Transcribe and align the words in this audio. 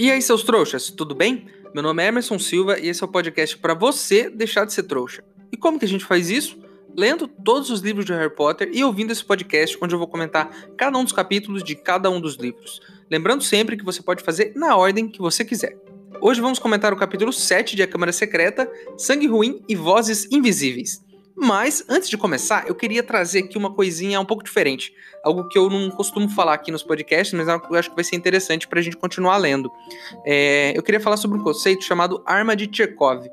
E 0.00 0.10
aí, 0.10 0.22
seus 0.22 0.42
trouxas, 0.42 0.88
tudo 0.88 1.14
bem? 1.14 1.44
Meu 1.74 1.82
nome 1.82 2.02
é 2.02 2.06
Emerson 2.06 2.38
Silva 2.38 2.78
e 2.78 2.88
esse 2.88 3.02
é 3.02 3.06
o 3.06 3.08
podcast 3.10 3.58
para 3.58 3.74
você 3.74 4.30
deixar 4.30 4.64
de 4.64 4.72
ser 4.72 4.84
trouxa. 4.84 5.22
E 5.52 5.58
como 5.58 5.78
que 5.78 5.84
a 5.84 5.88
gente 5.88 6.06
faz 6.06 6.30
isso? 6.30 6.58
Lendo 6.96 7.28
todos 7.28 7.68
os 7.68 7.82
livros 7.82 8.06
de 8.06 8.12
Harry 8.14 8.34
Potter 8.34 8.70
e 8.72 8.82
ouvindo 8.82 9.10
esse 9.10 9.22
podcast 9.22 9.76
onde 9.78 9.94
eu 9.94 9.98
vou 9.98 10.08
comentar 10.08 10.48
cada 10.74 10.96
um 10.96 11.04
dos 11.04 11.12
capítulos 11.12 11.62
de 11.62 11.74
cada 11.74 12.08
um 12.08 12.18
dos 12.18 12.36
livros. 12.36 12.80
Lembrando 13.10 13.44
sempre 13.44 13.76
que 13.76 13.84
você 13.84 14.02
pode 14.02 14.24
fazer 14.24 14.54
na 14.56 14.74
ordem 14.74 15.06
que 15.06 15.20
você 15.20 15.44
quiser. 15.44 15.76
Hoje 16.18 16.40
vamos 16.40 16.58
comentar 16.58 16.94
o 16.94 16.96
capítulo 16.96 17.30
7 17.30 17.76
de 17.76 17.82
A 17.82 17.86
Câmara 17.86 18.10
Secreta, 18.10 18.72
Sangue 18.96 19.26
Ruim 19.26 19.62
e 19.68 19.76
Vozes 19.76 20.26
Invisíveis. 20.32 21.04
Mas, 21.42 21.82
antes 21.88 22.10
de 22.10 22.18
começar, 22.18 22.68
eu 22.68 22.74
queria 22.74 23.02
trazer 23.02 23.44
aqui 23.44 23.56
uma 23.56 23.72
coisinha 23.72 24.20
um 24.20 24.26
pouco 24.26 24.44
diferente. 24.44 24.92
Algo 25.24 25.48
que 25.48 25.56
eu 25.56 25.70
não 25.70 25.90
costumo 25.90 26.28
falar 26.28 26.52
aqui 26.52 26.70
nos 26.70 26.82
podcasts, 26.82 27.32
mas 27.32 27.48
é 27.48 27.54
eu 27.54 27.76
acho 27.76 27.88
que 27.88 27.94
vai 27.94 28.04
ser 28.04 28.14
interessante 28.14 28.68
para 28.68 28.78
a 28.78 28.82
gente 28.82 28.94
continuar 28.94 29.38
lendo. 29.38 29.72
É, 30.26 30.74
eu 30.76 30.82
queria 30.82 31.00
falar 31.00 31.16
sobre 31.16 31.38
um 31.38 31.42
conceito 31.42 31.82
chamado 31.82 32.22
arma 32.26 32.54
de 32.54 32.68
Chekhov. 32.70 33.26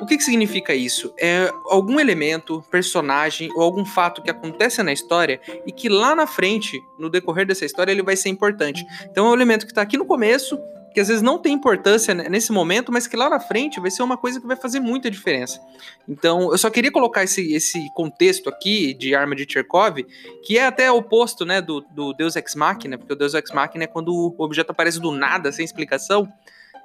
O 0.00 0.06
que, 0.06 0.16
que 0.16 0.22
significa 0.22 0.74
isso? 0.74 1.12
É 1.20 1.52
algum 1.66 2.00
elemento, 2.00 2.64
personagem 2.70 3.50
ou 3.54 3.60
algum 3.60 3.84
fato 3.84 4.22
que 4.22 4.30
acontece 4.30 4.82
na 4.82 4.92
história 4.92 5.38
e 5.66 5.70
que 5.70 5.90
lá 5.90 6.14
na 6.14 6.26
frente, 6.26 6.80
no 6.98 7.10
decorrer 7.10 7.46
dessa 7.46 7.66
história, 7.66 7.92
ele 7.92 8.02
vai 8.02 8.16
ser 8.16 8.30
importante. 8.30 8.82
Então 9.10 9.26
é 9.26 9.30
um 9.30 9.34
elemento 9.34 9.66
que 9.66 9.72
está 9.72 9.82
aqui 9.82 9.98
no 9.98 10.06
começo 10.06 10.58
que 10.92 11.00
às 11.00 11.08
vezes 11.08 11.22
não 11.22 11.38
tem 11.38 11.52
importância 11.52 12.14
nesse 12.14 12.52
momento, 12.52 12.92
mas 12.92 13.06
que 13.06 13.16
lá 13.16 13.28
na 13.28 13.40
frente 13.40 13.80
vai 13.80 13.90
ser 13.90 14.02
uma 14.02 14.16
coisa 14.16 14.40
que 14.40 14.46
vai 14.46 14.56
fazer 14.56 14.80
muita 14.80 15.10
diferença. 15.10 15.60
Então, 16.08 16.52
eu 16.52 16.58
só 16.58 16.70
queria 16.70 16.90
colocar 16.90 17.24
esse, 17.24 17.52
esse 17.54 17.90
contexto 17.94 18.48
aqui 18.48 18.94
de 18.94 19.14
arma 19.14 19.34
de 19.34 19.46
Chekhov, 19.50 20.04
que 20.44 20.58
é 20.58 20.66
até 20.66 20.90
oposto 20.90 21.44
né, 21.44 21.60
do, 21.60 21.80
do 21.80 22.12
Deus 22.12 22.36
Ex 22.36 22.54
Machina, 22.54 22.98
porque 22.98 23.12
o 23.12 23.16
Deus 23.16 23.34
Ex 23.34 23.50
Machina 23.50 23.84
é 23.84 23.86
quando 23.86 24.14
o 24.14 24.34
objeto 24.38 24.70
aparece 24.70 25.00
do 25.00 25.10
nada, 25.10 25.50
sem 25.50 25.64
explicação. 25.64 26.30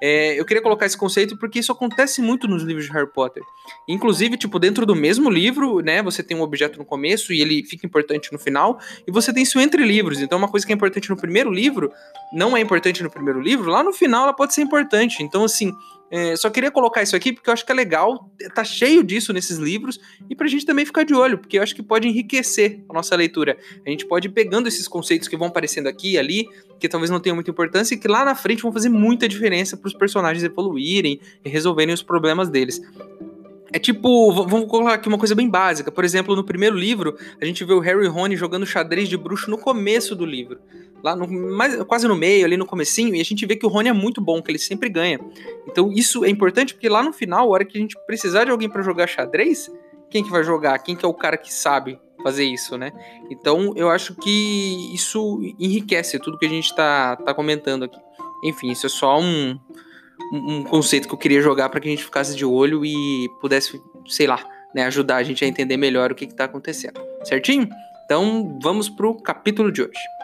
É, 0.00 0.38
eu 0.38 0.44
queria 0.44 0.62
colocar 0.62 0.86
esse 0.86 0.96
conceito 0.96 1.36
porque 1.36 1.58
isso 1.58 1.72
acontece 1.72 2.20
muito 2.20 2.46
nos 2.46 2.62
livros 2.62 2.86
de 2.86 2.92
Harry 2.92 3.10
Potter. 3.10 3.42
Inclusive, 3.86 4.36
tipo, 4.36 4.58
dentro 4.58 4.86
do 4.86 4.94
mesmo 4.94 5.28
livro, 5.28 5.80
né, 5.80 6.02
você 6.02 6.22
tem 6.22 6.36
um 6.36 6.42
objeto 6.42 6.78
no 6.78 6.84
começo 6.84 7.32
e 7.32 7.40
ele 7.40 7.64
fica 7.64 7.86
importante 7.86 8.32
no 8.32 8.38
final, 8.38 8.78
e 9.06 9.10
você 9.10 9.32
tem 9.32 9.42
isso 9.42 9.58
entre 9.58 9.84
livros. 9.84 10.20
Então, 10.20 10.38
uma 10.38 10.48
coisa 10.48 10.66
que 10.66 10.72
é 10.72 10.76
importante 10.76 11.10
no 11.10 11.16
primeiro 11.16 11.50
livro 11.50 11.92
não 12.32 12.56
é 12.56 12.60
importante 12.60 13.02
no 13.02 13.10
primeiro 13.10 13.40
livro, 13.40 13.70
lá 13.70 13.82
no 13.82 13.92
final 13.92 14.24
ela 14.24 14.34
pode 14.34 14.54
ser 14.54 14.62
importante. 14.62 15.22
Então, 15.22 15.44
assim, 15.44 15.72
é, 16.10 16.36
só 16.36 16.48
queria 16.50 16.70
colocar 16.70 17.02
isso 17.02 17.14
aqui 17.14 17.32
porque 17.32 17.48
eu 17.50 17.52
acho 17.52 17.64
que 17.64 17.72
é 17.72 17.74
legal, 17.74 18.30
tá 18.54 18.64
cheio 18.64 19.02
disso 19.02 19.32
nesses 19.32 19.58
livros, 19.58 20.00
e 20.28 20.34
pra 20.34 20.46
gente 20.46 20.64
também 20.64 20.84
ficar 20.84 21.04
de 21.04 21.14
olho, 21.14 21.38
porque 21.38 21.58
eu 21.58 21.62
acho 21.62 21.74
que 21.74 21.82
pode 21.82 22.08
enriquecer 22.08 22.80
a 22.88 22.92
nossa 22.92 23.14
leitura. 23.14 23.56
A 23.86 23.90
gente 23.90 24.06
pode 24.06 24.28
ir 24.28 24.30
pegando 24.30 24.68
esses 24.68 24.88
conceitos 24.88 25.28
que 25.28 25.36
vão 25.36 25.48
aparecendo 25.48 25.86
aqui 25.86 26.12
e 26.12 26.18
ali, 26.18 26.48
que 26.78 26.88
talvez 26.88 27.10
não 27.10 27.20
tenham 27.20 27.34
muita 27.34 27.50
importância, 27.50 27.94
e 27.94 27.98
que 27.98 28.08
lá 28.08 28.24
na 28.24 28.34
frente 28.34 28.62
vão 28.62 28.72
fazer 28.72 28.88
muita 28.88 29.28
diferença 29.28 29.76
para 29.76 29.88
os 29.88 29.94
personagens 29.94 30.42
evoluírem 30.44 31.20
e 31.44 31.48
resolverem 31.48 31.94
os 31.94 32.02
problemas 32.02 32.48
deles. 32.48 32.80
É 33.72 33.78
tipo, 33.78 34.32
vamos 34.32 34.66
colocar 34.68 34.94
aqui 34.94 35.08
uma 35.08 35.18
coisa 35.18 35.34
bem 35.34 35.48
básica. 35.48 35.92
Por 35.92 36.04
exemplo, 36.04 36.34
no 36.34 36.44
primeiro 36.44 36.76
livro, 36.76 37.16
a 37.40 37.44
gente 37.44 37.64
vê 37.64 37.72
o 37.72 37.80
Harry 37.80 38.04
e 38.04 38.08
Rony 38.08 38.36
jogando 38.36 38.64
xadrez 38.64 39.08
de 39.08 39.16
bruxo 39.16 39.50
no 39.50 39.58
começo 39.58 40.14
do 40.16 40.24
livro. 40.24 40.58
Lá 41.02 41.14
no, 41.14 41.28
mais, 41.28 41.76
quase 41.84 42.08
no 42.08 42.16
meio, 42.16 42.44
ali 42.44 42.56
no 42.56 42.66
comecinho, 42.66 43.14
e 43.14 43.20
a 43.20 43.24
gente 43.24 43.44
vê 43.44 43.56
que 43.56 43.66
o 43.66 43.68
Rony 43.68 43.90
é 43.90 43.92
muito 43.92 44.20
bom, 44.20 44.42
que 44.42 44.50
ele 44.50 44.58
sempre 44.58 44.88
ganha. 44.88 45.20
Então 45.66 45.92
isso 45.92 46.24
é 46.24 46.30
importante 46.30 46.74
porque 46.74 46.88
lá 46.88 47.02
no 47.02 47.12
final, 47.12 47.46
a 47.46 47.50
hora 47.50 47.64
que 47.64 47.76
a 47.76 47.80
gente 47.80 47.96
precisar 48.06 48.44
de 48.44 48.50
alguém 48.50 48.68
para 48.68 48.82
jogar 48.82 49.06
xadrez, 49.06 49.70
quem 50.10 50.24
que 50.24 50.30
vai 50.30 50.42
jogar? 50.42 50.78
Quem 50.78 50.96
que 50.96 51.04
é 51.04 51.08
o 51.08 51.14
cara 51.14 51.36
que 51.36 51.52
sabe 51.52 52.00
fazer 52.22 52.44
isso, 52.44 52.76
né? 52.76 52.92
Então 53.30 53.74
eu 53.76 53.90
acho 53.90 54.14
que 54.14 54.94
isso 54.94 55.40
enriquece 55.58 56.18
tudo 56.18 56.38
que 56.38 56.46
a 56.46 56.48
gente 56.48 56.74
tá, 56.74 57.16
tá 57.16 57.34
comentando 57.34 57.84
aqui. 57.84 57.98
Enfim, 58.44 58.70
isso 58.70 58.86
é 58.86 58.88
só 58.88 59.18
um, 59.20 59.58
um 60.32 60.62
conceito 60.62 61.08
que 61.08 61.14
eu 61.14 61.18
queria 61.18 61.40
jogar 61.40 61.68
para 61.68 61.80
que 61.80 61.88
a 61.88 61.90
gente 61.90 62.04
ficasse 62.04 62.36
de 62.36 62.44
olho 62.44 62.84
e 62.84 63.28
pudesse, 63.40 63.80
sei 64.06 64.26
lá, 64.26 64.44
né, 64.74 64.84
ajudar 64.86 65.16
a 65.16 65.22
gente 65.22 65.44
a 65.44 65.48
entender 65.48 65.76
melhor 65.76 66.12
o 66.12 66.14
que 66.14 66.24
está 66.24 66.44
acontecendo. 66.44 67.00
Certinho? 67.24 67.68
Então 68.04 68.58
vamos 68.62 68.88
pro 68.88 69.14
capítulo 69.14 69.70
de 69.72 69.82
hoje. 69.82 70.17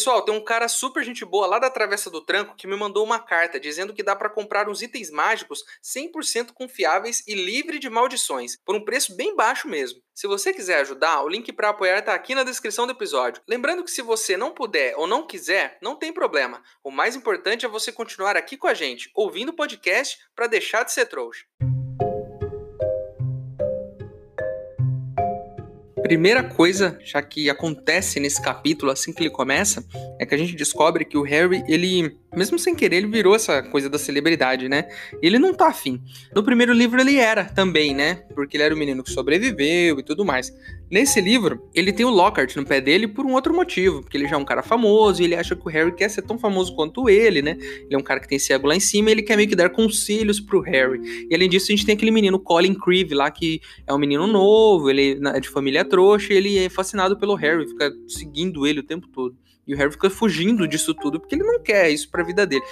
Pessoal, 0.00 0.22
tem 0.22 0.34
um 0.34 0.42
cara 0.42 0.66
super 0.66 1.04
gente 1.04 1.26
boa 1.26 1.46
lá 1.46 1.58
da 1.58 1.68
Travessa 1.68 2.08
do 2.08 2.22
Tranco 2.22 2.56
que 2.56 2.66
me 2.66 2.74
mandou 2.74 3.04
uma 3.04 3.18
carta 3.18 3.60
dizendo 3.60 3.92
que 3.92 4.02
dá 4.02 4.16
para 4.16 4.30
comprar 4.30 4.66
uns 4.66 4.80
itens 4.80 5.10
mágicos 5.10 5.62
100% 5.84 6.54
confiáveis 6.54 7.22
e 7.26 7.34
livre 7.34 7.78
de 7.78 7.90
maldições, 7.90 8.56
por 8.64 8.74
um 8.74 8.82
preço 8.82 9.14
bem 9.14 9.36
baixo 9.36 9.68
mesmo. 9.68 10.00
Se 10.14 10.26
você 10.26 10.54
quiser 10.54 10.80
ajudar, 10.80 11.22
o 11.22 11.28
link 11.28 11.52
para 11.52 11.68
apoiar 11.68 12.00
tá 12.00 12.14
aqui 12.14 12.34
na 12.34 12.44
descrição 12.44 12.86
do 12.86 12.92
episódio. 12.92 13.42
Lembrando 13.46 13.84
que 13.84 13.90
se 13.90 14.00
você 14.00 14.38
não 14.38 14.54
puder 14.54 14.94
ou 14.96 15.06
não 15.06 15.26
quiser, 15.26 15.76
não 15.82 15.94
tem 15.94 16.14
problema. 16.14 16.62
O 16.82 16.90
mais 16.90 17.14
importante 17.14 17.66
é 17.66 17.68
você 17.68 17.92
continuar 17.92 18.38
aqui 18.38 18.56
com 18.56 18.68
a 18.68 18.72
gente, 18.72 19.10
ouvindo 19.14 19.50
o 19.50 19.54
podcast 19.54 20.18
para 20.34 20.46
deixar 20.46 20.82
de 20.82 20.92
ser 20.92 21.04
trouxa. 21.04 21.44
Primeira 26.10 26.42
coisa, 26.42 26.98
já 27.04 27.22
que 27.22 27.48
acontece 27.48 28.18
nesse 28.18 28.42
capítulo 28.42 28.90
assim 28.90 29.12
que 29.12 29.22
ele 29.22 29.30
começa, 29.30 29.84
é 30.18 30.26
que 30.26 30.34
a 30.34 30.36
gente 30.36 30.56
descobre 30.56 31.04
que 31.04 31.16
o 31.16 31.22
Harry, 31.22 31.62
ele, 31.68 32.18
mesmo 32.34 32.58
sem 32.58 32.74
querer, 32.74 32.96
ele 32.96 33.08
virou 33.08 33.34
essa 33.34 33.62
coisa 33.62 33.88
da 33.88 33.98
celebridade, 33.98 34.68
né? 34.68 34.88
Ele 35.20 35.38
não 35.38 35.52
tá 35.52 35.68
afim. 35.68 36.00
No 36.34 36.42
primeiro 36.42 36.72
livro 36.72 37.00
ele 37.00 37.16
era 37.16 37.44
também, 37.44 37.94
né? 37.94 38.22
Porque 38.34 38.56
ele 38.56 38.64
era 38.64 38.74
o 38.74 38.78
menino 38.78 39.02
que 39.02 39.10
sobreviveu 39.10 39.98
e 39.98 40.02
tudo 40.02 40.24
mais. 40.24 40.52
Nesse 40.90 41.20
livro, 41.20 41.68
ele 41.74 41.92
tem 41.92 42.04
o 42.04 42.10
Lockhart 42.10 42.54
no 42.56 42.64
pé 42.64 42.80
dele 42.80 43.06
por 43.06 43.24
um 43.24 43.32
outro 43.32 43.54
motivo, 43.54 44.00
porque 44.00 44.16
ele 44.16 44.26
já 44.26 44.34
é 44.34 44.38
um 44.38 44.44
cara 44.44 44.62
famoso 44.62 45.22
e 45.22 45.24
ele 45.24 45.36
acha 45.36 45.54
que 45.54 45.64
o 45.64 45.68
Harry 45.68 45.94
quer 45.94 46.08
ser 46.08 46.22
tão 46.22 46.38
famoso 46.38 46.74
quanto 46.74 47.08
ele, 47.08 47.42
né? 47.42 47.56
Ele 47.60 47.94
é 47.94 47.98
um 47.98 48.02
cara 48.02 48.18
que 48.18 48.28
tem 48.28 48.38
cego 48.38 48.66
lá 48.66 48.74
em 48.74 48.80
cima 48.80 49.08
e 49.08 49.12
ele 49.12 49.22
quer 49.22 49.36
meio 49.36 49.48
que 49.48 49.54
dar 49.56 49.70
conselhos 49.70 50.40
pro 50.40 50.60
Harry. 50.60 51.26
E 51.30 51.34
além 51.34 51.48
disso, 51.48 51.66
a 51.70 51.76
gente 51.76 51.86
tem 51.86 51.94
aquele 51.94 52.10
menino 52.10 52.38
Colin 52.38 52.74
Creevy 52.74 53.14
lá, 53.14 53.30
que 53.30 53.60
é 53.86 53.94
um 53.94 53.98
menino 53.98 54.26
novo, 54.26 54.90
ele 54.90 55.20
é 55.32 55.40
de 55.40 55.48
família 55.48 55.84
trouxa, 55.84 56.32
e 56.32 56.36
ele 56.36 56.58
é 56.58 56.68
fascinado 56.68 57.16
pelo 57.16 57.34
Harry, 57.34 57.68
fica 57.68 57.92
seguindo 58.08 58.66
ele 58.66 58.80
o 58.80 58.84
tempo 58.84 59.06
todo. 59.08 59.36
E 59.70 59.74
o 59.74 59.76
Harry 59.76 59.92
fica 59.92 60.10
fugindo 60.10 60.66
disso 60.66 60.92
tudo, 60.92 61.20
porque 61.20 61.36
ele 61.36 61.44
não 61.44 61.62
quer 61.62 61.88
isso 61.90 62.10
pra 62.10 62.24
vida 62.24 62.44
dele. 62.44 62.64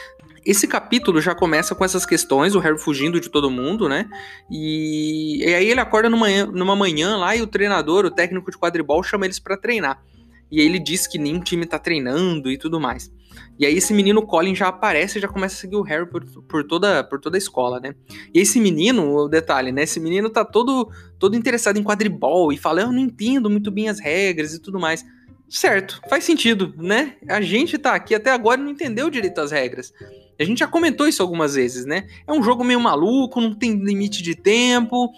Esse 0.45 0.67
capítulo 0.67 1.21
já 1.21 1.33
começa 1.33 1.73
com 1.73 1.85
essas 1.85 2.05
questões, 2.05 2.57
o 2.57 2.59
Harry 2.59 2.77
fugindo 2.77 3.21
de 3.21 3.29
todo 3.29 3.49
mundo, 3.49 3.89
né? 3.89 4.09
E, 4.51 5.45
e 5.45 5.55
aí 5.55 5.71
ele 5.71 5.79
acorda 5.79 6.11
numa, 6.11 6.29
numa 6.47 6.75
manhã 6.75 7.17
lá 7.17 7.37
e 7.37 7.41
o 7.41 7.47
treinador, 7.47 8.05
o 8.05 8.11
técnico 8.11 8.51
de 8.51 8.59
quadribol, 8.59 9.01
chama 9.05 9.27
eles 9.27 9.39
para 9.39 9.57
treinar. 9.57 10.03
E 10.51 10.61
aí 10.61 10.67
ele 10.67 10.81
diz 10.81 11.07
que 11.07 11.19
nenhum 11.19 11.39
time 11.39 11.67
tá 11.67 11.79
treinando 11.79 12.51
e 12.51 12.59
tudo 12.59 12.81
mais. 12.81 13.13
E 13.61 13.65
aí 13.65 13.77
esse 13.77 13.95
menino 13.95 14.27
Colin 14.27 14.57
já 14.57 14.67
aparece 14.67 15.19
e 15.19 15.23
já 15.23 15.29
começa 15.29 15.55
a 15.55 15.59
seguir 15.59 15.77
o 15.77 15.83
Harry 15.83 16.11
por, 16.11 16.25
por, 16.25 16.65
toda, 16.65 17.05
por 17.05 17.21
toda 17.21 17.37
a 17.37 17.39
escola, 17.39 17.79
né? 17.79 17.95
E 18.35 18.41
esse 18.41 18.59
menino, 18.59 19.15
o 19.15 19.29
detalhe, 19.29 19.71
né? 19.71 19.85
Esse 19.85 20.01
menino 20.01 20.29
tá 20.29 20.45
todo, 20.45 20.91
todo 21.17 21.37
interessado 21.37 21.79
em 21.79 21.85
quadribol 21.85 22.53
e 22.53 22.57
fala, 22.57 22.81
eu 22.81 22.91
não 22.91 22.99
entendo 22.99 23.49
muito 23.49 23.71
bem 23.71 23.89
as 23.89 24.01
regras 24.01 24.53
e 24.53 24.61
tudo 24.61 24.81
mais. 24.81 25.05
Certo, 25.49 26.01
faz 26.11 26.25
sentido, 26.25 26.75
né? 26.77 27.17
A 27.27 27.41
gente 27.41 27.79
tá 27.79 27.95
aqui 27.95 28.15
até 28.15 28.31
agora 28.31 28.61
e 28.61 28.65
não 28.65 28.71
entendeu 28.71 29.09
direito 29.09 29.41
as 29.41 29.51
regras. 29.51 29.93
A 30.39 30.45
gente 30.45 30.59
já 30.59 30.67
comentou 30.67 31.09
isso 31.09 31.23
algumas 31.23 31.55
vezes, 31.55 31.85
né? 31.85 32.07
É 32.27 32.33
um 32.33 32.43
jogo 32.43 32.63
meio 32.63 32.79
maluco, 32.79 33.41
não 33.41 33.55
tem 33.55 33.73
limite 33.73 34.23
de 34.23 34.35
tempo. 34.35 35.11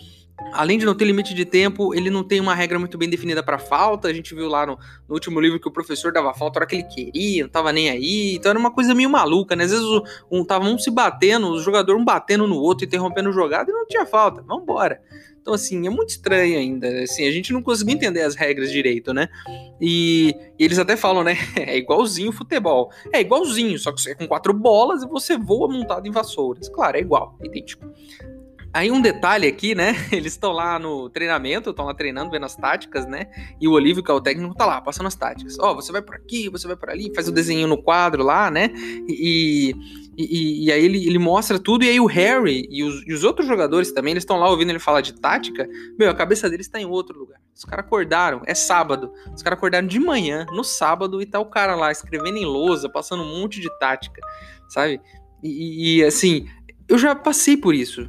Além 0.52 0.78
de 0.78 0.86
não 0.86 0.94
ter 0.94 1.04
limite 1.04 1.34
de 1.34 1.44
tempo, 1.44 1.94
ele 1.94 2.08
não 2.08 2.24
tem 2.24 2.40
uma 2.40 2.54
regra 2.54 2.78
muito 2.78 2.96
bem 2.96 3.10
definida 3.10 3.42
para 3.42 3.58
falta. 3.58 4.08
A 4.08 4.12
gente 4.12 4.34
viu 4.34 4.48
lá 4.48 4.64
no, 4.64 4.78
no, 5.06 5.14
último 5.14 5.38
livro 5.38 5.60
que 5.60 5.68
o 5.68 5.70
professor 5.70 6.12
dava 6.12 6.32
falta 6.32 6.58
a 6.58 6.60
hora 6.60 6.66
que 6.66 6.76
ele 6.76 6.84
queria, 6.84 7.42
não 7.42 7.50
tava 7.50 7.72
nem 7.72 7.90
aí. 7.90 8.36
Então 8.36 8.50
era 8.50 8.58
uma 8.58 8.70
coisa 8.70 8.94
meio 8.94 9.10
maluca, 9.10 9.54
né? 9.54 9.64
Às 9.64 9.72
vezes 9.72 9.86
um, 10.30 10.42
tava 10.42 10.64
um 10.64 10.78
se 10.78 10.90
batendo, 10.90 11.48
o 11.48 11.60
jogador 11.60 11.94
um 11.96 12.04
batendo 12.04 12.46
no 12.46 12.56
outro, 12.56 12.86
interrompendo 12.86 13.28
o 13.28 13.32
jogado 13.32 13.68
e 13.68 13.72
não 13.72 13.86
tinha 13.86 14.06
falta. 14.06 14.40
Vambora. 14.42 15.02
Então, 15.40 15.54
assim, 15.54 15.86
é 15.86 15.90
muito 15.90 16.10
estranho 16.10 16.58
ainda. 16.58 17.02
Assim, 17.02 17.26
a 17.26 17.30
gente 17.30 17.52
não 17.52 17.62
conseguiu 17.62 17.94
entender 17.94 18.22
as 18.22 18.34
regras 18.34 18.70
direito, 18.70 19.14
né? 19.14 19.28
E, 19.80 20.34
e 20.58 20.64
eles 20.64 20.78
até 20.78 20.96
falam, 20.96 21.24
né? 21.24 21.36
É 21.56 21.76
igualzinho 21.76 22.32
futebol. 22.32 22.90
É 23.12 23.20
igualzinho, 23.20 23.78
só 23.78 23.92
que 23.92 24.00
você 24.00 24.12
é 24.12 24.14
com 24.14 24.26
quatro 24.26 24.52
bolas 24.52 25.02
e 25.02 25.06
você 25.06 25.38
voa 25.38 25.68
montado 25.68 26.06
em 26.06 26.10
vassouras. 26.10 26.68
Claro, 26.68 26.96
é 26.96 27.00
igual, 27.00 27.38
idêntico. 27.42 27.90
Aí 28.72 28.88
um 28.90 29.00
detalhe 29.00 29.48
aqui, 29.48 29.74
né? 29.74 29.94
Eles 30.12 30.32
estão 30.32 30.52
lá 30.52 30.78
no 30.78 31.10
treinamento, 31.10 31.70
estão 31.70 31.86
lá 31.86 31.94
treinando, 31.94 32.30
vendo 32.30 32.46
as 32.46 32.54
táticas, 32.54 33.04
né? 33.04 33.26
E 33.60 33.66
o 33.66 33.72
Olívio, 33.72 34.02
que 34.02 34.10
é 34.10 34.14
o 34.14 34.20
técnico, 34.20 34.54
tá 34.54 34.64
lá, 34.64 34.80
passando 34.80 35.08
as 35.08 35.16
táticas. 35.16 35.58
Ó, 35.58 35.72
oh, 35.72 35.74
você 35.74 35.90
vai 35.90 36.00
por 36.00 36.14
aqui, 36.14 36.48
você 36.48 36.68
vai 36.68 36.76
por 36.76 36.88
ali, 36.88 37.12
faz 37.12 37.28
o 37.28 37.32
desenho 37.32 37.66
no 37.66 37.82
quadro 37.82 38.22
lá, 38.22 38.48
né? 38.48 38.70
E, 39.08 39.74
e, 40.16 40.66
e 40.66 40.72
aí 40.72 40.84
ele, 40.84 41.04
ele 41.04 41.18
mostra 41.18 41.58
tudo, 41.58 41.84
e 41.84 41.88
aí 41.88 41.98
o 41.98 42.06
Harry 42.06 42.68
e 42.70 42.84
os, 42.84 43.02
e 43.08 43.12
os 43.12 43.24
outros 43.24 43.48
jogadores 43.48 43.90
também, 43.90 44.12
eles 44.12 44.22
estão 44.22 44.38
lá 44.38 44.48
ouvindo 44.48 44.70
ele 44.70 44.78
falar 44.78 45.00
de 45.00 45.14
tática. 45.14 45.68
Meu, 45.98 46.08
a 46.08 46.14
cabeça 46.14 46.48
deles 46.48 46.68
tá 46.68 46.80
em 46.80 46.86
outro 46.86 47.18
lugar. 47.18 47.40
Os 47.52 47.64
caras 47.64 47.84
acordaram, 47.84 48.40
é 48.46 48.54
sábado. 48.54 49.12
Os 49.34 49.42
caras 49.42 49.56
acordaram 49.56 49.88
de 49.88 49.98
manhã, 49.98 50.46
no 50.52 50.62
sábado, 50.62 51.20
e 51.20 51.26
tá 51.26 51.40
o 51.40 51.46
cara 51.46 51.74
lá 51.74 51.90
escrevendo 51.90 52.36
em 52.36 52.46
lousa, 52.46 52.88
passando 52.88 53.24
um 53.24 53.40
monte 53.40 53.60
de 53.60 53.68
tática, 53.80 54.20
sabe? 54.68 55.00
e, 55.42 55.96
e 55.96 56.04
assim, 56.04 56.46
eu 56.86 56.98
já 56.98 57.16
passei 57.16 57.56
por 57.56 57.74
isso 57.74 58.08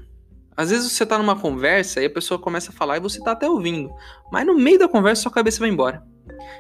às 0.56 0.70
vezes 0.70 0.92
você 0.92 1.06
tá 1.06 1.18
numa 1.18 1.36
conversa 1.36 2.02
e 2.02 2.06
a 2.06 2.10
pessoa 2.10 2.40
começa 2.40 2.72
a 2.72 2.74
falar 2.74 2.98
e 2.98 3.02
você 3.02 3.22
tá 3.22 3.32
até 3.32 3.50
ouvindo, 3.50 3.92
mas 4.32 4.46
no 4.46 4.56
meio 4.56 4.80
da 4.80 4.88
conversa 4.88 5.24
sua 5.24 5.32
cabeça 5.32 5.60
vai 5.60 5.70
embora. 5.70 6.04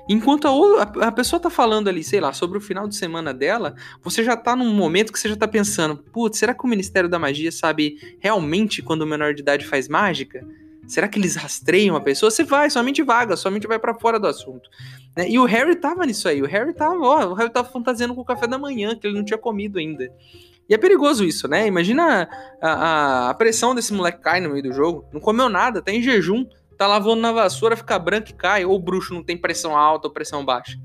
Enquanto 0.07 0.47
a, 0.47 1.07
a, 1.07 1.11
pessoa 1.11 1.39
tá 1.39 1.49
falando 1.49 1.87
ali, 1.87 2.03
sei 2.03 2.19
lá, 2.19 2.33
sobre 2.33 2.57
o 2.57 2.61
final 2.61 2.87
de 2.87 2.95
semana 2.95 3.33
dela, 3.33 3.75
você 4.01 4.23
já 4.23 4.35
tá 4.35 4.55
num 4.55 4.73
momento 4.73 5.11
que 5.11 5.19
você 5.19 5.29
já 5.29 5.35
tá 5.35 5.47
pensando, 5.47 5.97
putz, 5.97 6.39
será 6.39 6.53
que 6.53 6.63
o 6.63 6.67
Ministério 6.67 7.09
da 7.09 7.19
Magia 7.19 7.51
sabe 7.51 7.95
realmente 8.19 8.81
quando 8.81 9.03
o 9.03 9.07
menor 9.07 9.33
de 9.33 9.41
idade 9.41 9.65
faz 9.65 9.87
mágica? 9.87 10.45
Será 10.87 11.07
que 11.07 11.19
eles 11.19 11.35
rastreiam 11.35 11.95
a 11.95 12.01
pessoa? 12.01 12.29
Você 12.29 12.43
vai, 12.43 12.69
sua 12.69 12.83
mente 12.83 13.03
vaga, 13.03 13.37
sua 13.37 13.51
mente 13.51 13.67
vai 13.67 13.79
para 13.79 13.93
fora 13.93 14.19
do 14.19 14.27
assunto. 14.27 14.69
Né? 15.15 15.29
E 15.29 15.39
o 15.39 15.45
Harry 15.45 15.75
tava 15.75 16.05
nisso 16.05 16.27
aí, 16.27 16.41
o 16.41 16.47
Harry 16.47 16.73
tava, 16.73 16.99
ó, 16.99 17.25
o 17.27 17.33
Harry 17.33 17.49
tava 17.49 17.69
fantasiando 17.69 18.15
com 18.15 18.21
o 18.21 18.25
café 18.25 18.47
da 18.47 18.57
manhã, 18.57 18.95
que 18.95 19.07
ele 19.07 19.15
não 19.15 19.23
tinha 19.23 19.37
comido 19.37 19.79
ainda. 19.79 20.11
E 20.69 20.73
é 20.73 20.77
perigoso 20.77 21.25
isso, 21.25 21.47
né? 21.47 21.67
Imagina 21.67 22.29
a, 22.61 22.71
a, 22.71 23.29
a, 23.29 23.33
pressão 23.33 23.75
desse 23.75 23.93
moleque 23.93 24.21
cai 24.21 24.39
no 24.39 24.49
meio 24.49 24.63
do 24.63 24.71
jogo. 24.71 25.05
Não 25.11 25.19
comeu 25.19 25.49
nada, 25.49 25.81
tá 25.81 25.91
em 25.91 26.01
jejum, 26.01 26.45
tá 26.77 26.87
lavando 26.87 27.21
na 27.21 27.31
vassoura, 27.31 27.75
fica 27.75 27.99
branco 27.99 28.29
e 28.29 28.33
cai. 28.33 28.63
Ou 28.63 28.75
o 28.75 28.79
bruxo 28.79 29.13
não 29.13 29.21
tem 29.21 29.35
pressão 29.35 29.75
alta 29.75 30.07
ou 30.07 30.13
pressão 30.13 30.45
baixa. 30.45 30.77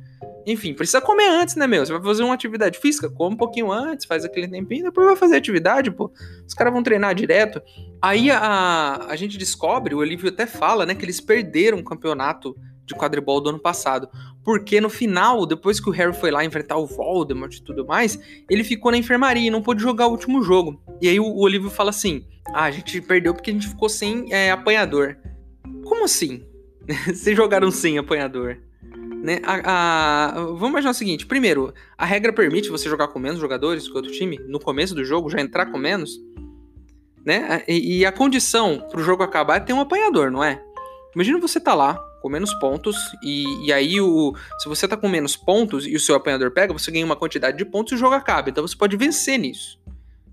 Enfim, 0.46 0.72
precisa 0.72 1.00
comer 1.00 1.28
antes, 1.28 1.56
né, 1.56 1.66
meu? 1.66 1.84
Você 1.84 1.93
vai 1.93 2.00
fazer 2.00 2.22
uma 2.22 2.34
atividade 2.34 2.78
física, 2.78 3.10
come 3.10 3.34
um 3.34 3.38
pouquinho 3.38 3.72
antes, 3.72 4.06
faz 4.06 4.25
aquele 4.25 4.46
tempinho, 4.46 4.84
depois 4.84 5.06
vai 5.06 5.16
fazer 5.16 5.37
atividade, 5.37 5.90
pô. 5.90 6.12
Os 6.46 6.54
caras 6.54 6.72
vão 6.72 6.84
treinar 6.84 7.14
direto. 7.16 7.60
Aí 8.00 8.31
a, 8.31 9.06
a 9.08 9.16
gente 9.16 9.37
descobre, 9.37 9.94
o 9.94 9.98
Olívio 9.98 10.28
até 10.28 10.46
fala, 10.46 10.87
né, 10.87 10.94
que 10.94 11.04
eles 11.04 11.20
perderam 11.20 11.78
o 11.78 11.84
campeonato 11.84 12.54
de 12.87 12.94
quadribol 12.94 13.40
do 13.40 13.48
ano 13.48 13.58
passado. 13.58 14.08
Porque 14.44 14.81
no 14.81 14.88
final, 14.88 15.44
depois 15.44 15.81
que 15.81 15.88
o 15.90 15.93
Harry 15.93 16.14
foi 16.14 16.31
lá 16.31 16.44
enfrentar 16.44 16.76
o 16.76 16.87
Voldemort 16.87 17.52
e 17.52 17.62
tudo 17.62 17.84
mais, 17.84 18.16
ele 18.49 18.62
ficou 18.62 18.92
na 18.92 18.99
enfermaria 18.99 19.49
e 19.49 19.50
não 19.50 19.60
pôde 19.60 19.82
jogar 19.82 20.06
o 20.06 20.12
último 20.12 20.40
jogo. 20.42 20.81
E 21.02 21.08
aí 21.08 21.19
o, 21.19 21.25
o 21.25 21.40
Olívio 21.40 21.69
fala 21.69 21.90
assim: 21.90 22.25
Ah, 22.54 22.64
a 22.64 22.70
gente 22.70 23.00
perdeu 23.00 23.34
porque 23.34 23.50
a 23.50 23.52
gente 23.52 23.66
ficou 23.66 23.88
sem 23.88 24.32
é, 24.32 24.52
apanhador. 24.52 25.16
Como 25.82 26.04
assim? 26.04 26.46
Vocês 27.06 27.37
jogaram 27.37 27.72
sem 27.72 27.99
apanhador? 27.99 28.58
Né? 29.26 29.40
A, 29.43 30.28
a, 30.28 30.31
vamos 30.34 30.69
imaginar 30.69 30.93
o 30.93 30.94
seguinte: 30.94 31.26
primeiro, 31.26 31.75
a 31.99 32.06
regra 32.06 32.32
permite 32.32 32.69
você 32.69 32.88
jogar 32.88 33.08
com 33.08 33.19
menos 33.19 33.40
jogadores 33.40 33.88
que 33.88 33.96
outro 33.96 34.12
time 34.12 34.38
no 34.46 34.61
começo 34.61 34.94
do 34.94 35.05
jogo, 35.05 35.28
já 35.28 35.40
entrar 35.40 35.67
com 35.67 35.76
menos. 35.76 36.20
Né? 37.25 37.64
E, 37.67 37.99
e 37.99 38.06
a 38.06 38.12
condição 38.12 38.87
para 38.88 39.00
o 39.00 39.02
jogo 39.02 39.25
acabar 39.25 39.56
é 39.56 39.61
ter 39.61 39.73
um 39.73 39.81
apanhador, 39.81 40.31
não 40.31 40.44
é? 40.44 40.62
Imagina 41.12 41.40
você 41.40 41.58
tá 41.58 41.75
lá, 41.75 41.99
com 42.23 42.28
menos 42.28 42.55
pontos, 42.61 42.96
e, 43.20 43.67
e 43.67 43.73
aí 43.73 44.00
o, 44.00 44.32
se 44.61 44.69
você 44.69 44.87
tá 44.87 44.96
com 44.96 45.08
menos 45.08 45.34
pontos 45.34 45.88
e 45.88 45.96
o 45.96 46.00
seu 46.00 46.14
apanhador 46.14 46.52
pega, 46.52 46.73
você 46.73 46.93
ganha 46.93 47.05
uma 47.05 47.17
quantidade 47.17 47.58
de 47.58 47.64
pontos 47.64 47.90
e 47.90 47.94
o 47.96 47.99
jogo 47.99 48.14
acaba. 48.14 48.49
Então 48.49 48.64
você 48.64 48.76
pode 48.76 48.96
vencer 48.96 49.40
nisso, 49.40 49.76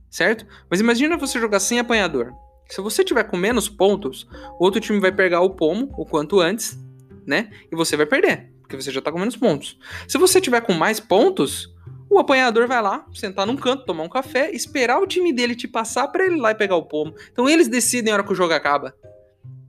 certo? 0.08 0.46
Mas 0.70 0.80
imagina 0.80 1.18
você 1.18 1.40
jogar 1.40 1.60
sem 1.62 1.80
apanhador. 1.80 2.32
Se 2.70 2.80
você 2.80 3.04
tiver 3.04 3.24
com 3.24 3.38
menos 3.38 3.68
pontos, 3.68 4.28
o 4.60 4.64
outro 4.64 4.80
time 4.80 5.00
vai 5.00 5.12
pegar 5.12 5.42
o 5.42 5.50
pomo 5.50 5.92
o 5.98 6.06
quanto 6.06 6.40
antes, 6.40 6.78
né? 7.26 7.50
E 7.72 7.76
você 7.76 7.98
vai 7.98 8.06
perder, 8.06 8.53
porque 8.74 8.84
você 8.84 8.92
já 8.92 9.02
tá 9.02 9.12
com 9.12 9.20
menos 9.20 9.36
pontos. 9.36 9.78
Se 10.08 10.18
você 10.18 10.42
tiver 10.42 10.62
com 10.62 10.74
mais 10.74 11.00
pontos, 11.00 11.72
o 12.10 12.18
apanhador 12.18 12.68
vai 12.68 12.82
lá, 12.82 13.06
sentar 13.14 13.46
num 13.46 13.56
canto, 13.56 13.86
tomar 13.86 14.04
um 14.04 14.10
café, 14.10 14.52
esperar 14.52 15.00
o 15.00 15.06
time 15.06 15.32
dele 15.32 15.56
te 15.56 15.68
passar 15.68 16.08
para 16.08 16.26
ele 16.26 16.36
ir 16.36 16.40
lá 16.40 16.52
e 16.52 16.56
pegar 16.56 16.76
o 16.76 16.84
pomo. 16.84 17.14
Então 17.32 17.48
eles 17.48 17.68
decidem 17.68 18.12
a 18.12 18.16
hora 18.16 18.24
que 18.24 18.32
o 18.32 18.36
jogo 18.36 18.54
acaba. 18.54 18.96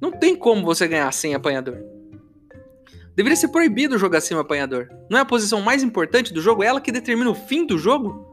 Não 0.01 0.11
tem 0.11 0.35
como 0.35 0.65
você 0.65 0.89
ganhar 0.89 1.13
sem 1.13 1.35
apanhador. 1.35 1.79
Deveria 3.15 3.37
ser 3.37 3.49
proibido 3.49 3.99
jogar 3.99 4.21
sem 4.21 4.37
o 4.37 4.41
apanhador. 4.41 4.89
Não 5.11 5.19
é 5.19 5.21
a 5.21 5.27
posição 5.27 5.61
mais 5.61 5.83
importante 5.83 6.33
do 6.33 6.41
jogo? 6.41 6.63
É 6.63 6.67
ela 6.67 6.81
que 6.81 6.91
determina 6.91 7.31
o 7.31 7.35
fim 7.35 7.67
do 7.67 7.79
jogo? 7.79 8.33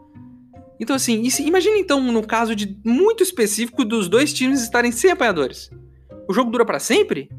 Então, 0.80 0.96
assim, 0.96 1.22
imagine 1.40 1.80
então 1.80 2.02
no 2.02 2.26
caso 2.26 2.56
de 2.56 2.80
muito 2.84 3.22
específico 3.22 3.86
dos 3.86 4.08
dois 4.08 4.34
times 4.34 4.64
estarem 4.64 4.92
sem 4.92 5.12
apanhadores. 5.12 5.70
O 6.28 6.34
jogo 6.34 6.50
dura 6.50 6.66
para 6.66 6.80
sempre? 6.80 7.30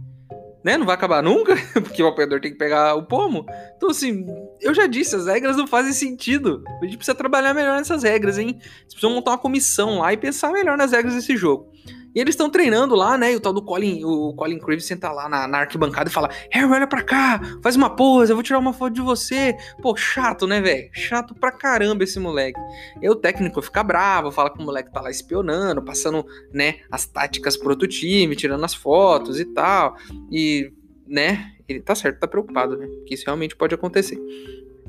Né? 0.64 0.76
Não 0.76 0.86
vai 0.86 0.94
acabar 0.94 1.22
nunca, 1.22 1.56
porque 1.74 2.02
o 2.02 2.06
apanhador 2.06 2.40
tem 2.40 2.52
que 2.52 2.58
pegar 2.58 2.94
o 2.94 3.02
pomo. 3.02 3.44
Então, 3.76 3.90
assim, 3.90 4.24
eu 4.60 4.74
já 4.74 4.86
disse, 4.86 5.16
as 5.16 5.26
regras 5.26 5.56
não 5.56 5.66
fazem 5.66 5.92
sentido. 5.92 6.62
A 6.80 6.84
gente 6.84 6.96
precisa 6.96 7.14
trabalhar 7.14 7.52
melhor 7.52 7.76
nessas 7.78 8.02
regras, 8.02 8.38
hein? 8.38 8.58
Vocês 8.60 8.94
precisam 8.94 9.10
montar 9.10 9.32
uma 9.32 9.38
comissão 9.38 9.98
lá 9.98 10.12
e 10.12 10.16
pensar 10.16 10.52
melhor 10.52 10.76
nas 10.76 10.92
regras 10.92 11.14
desse 11.14 11.36
jogo. 11.36 11.70
E 12.14 12.20
eles 12.20 12.34
estão 12.34 12.50
treinando 12.50 12.94
lá, 12.94 13.16
né? 13.16 13.32
E 13.32 13.36
o 13.36 13.40
tal 13.40 13.52
do 13.52 13.62
Colin, 13.62 14.04
o 14.04 14.34
Colin 14.34 14.58
Creevy 14.58 14.82
senta 14.82 15.10
lá 15.10 15.28
na, 15.28 15.48
na, 15.48 15.58
arquibancada 15.58 16.10
e 16.10 16.12
fala: 16.12 16.30
Harry, 16.50 16.70
olha 16.70 16.86
pra 16.86 17.02
cá, 17.02 17.40
faz 17.62 17.74
uma 17.74 17.90
pose, 17.90 18.32
eu 18.32 18.36
vou 18.36 18.42
tirar 18.42 18.58
uma 18.58 18.72
foto 18.72 18.92
de 18.92 19.00
você. 19.00 19.56
Pô, 19.80 19.96
chato, 19.96 20.46
né, 20.46 20.60
velho? 20.60 20.90
Chato 20.92 21.34
pra 21.34 21.50
caramba 21.50 22.04
esse 22.04 22.18
moleque. 22.20 22.60
E 23.00 23.08
o 23.08 23.14
técnico 23.14 23.62
fica 23.62 23.82
bravo, 23.82 24.30
fala 24.30 24.50
que 24.50 24.58
o 24.58 24.62
moleque 24.62 24.92
tá 24.92 25.00
lá 25.00 25.10
espionando, 25.10 25.82
passando, 25.82 26.24
né, 26.52 26.76
as 26.90 27.06
táticas 27.06 27.56
pro 27.56 27.70
outro 27.70 27.88
time, 27.88 28.36
tirando 28.36 28.64
as 28.64 28.74
fotos 28.74 29.40
e 29.40 29.44
tal. 29.46 29.96
E, 30.30 30.72
né, 31.06 31.52
ele 31.68 31.80
tá 31.80 31.94
certo, 31.94 32.20
tá 32.20 32.28
preocupado, 32.28 32.76
né? 32.76 32.86
Que 33.06 33.14
isso 33.14 33.24
realmente 33.24 33.56
pode 33.56 33.74
acontecer. 33.74 34.18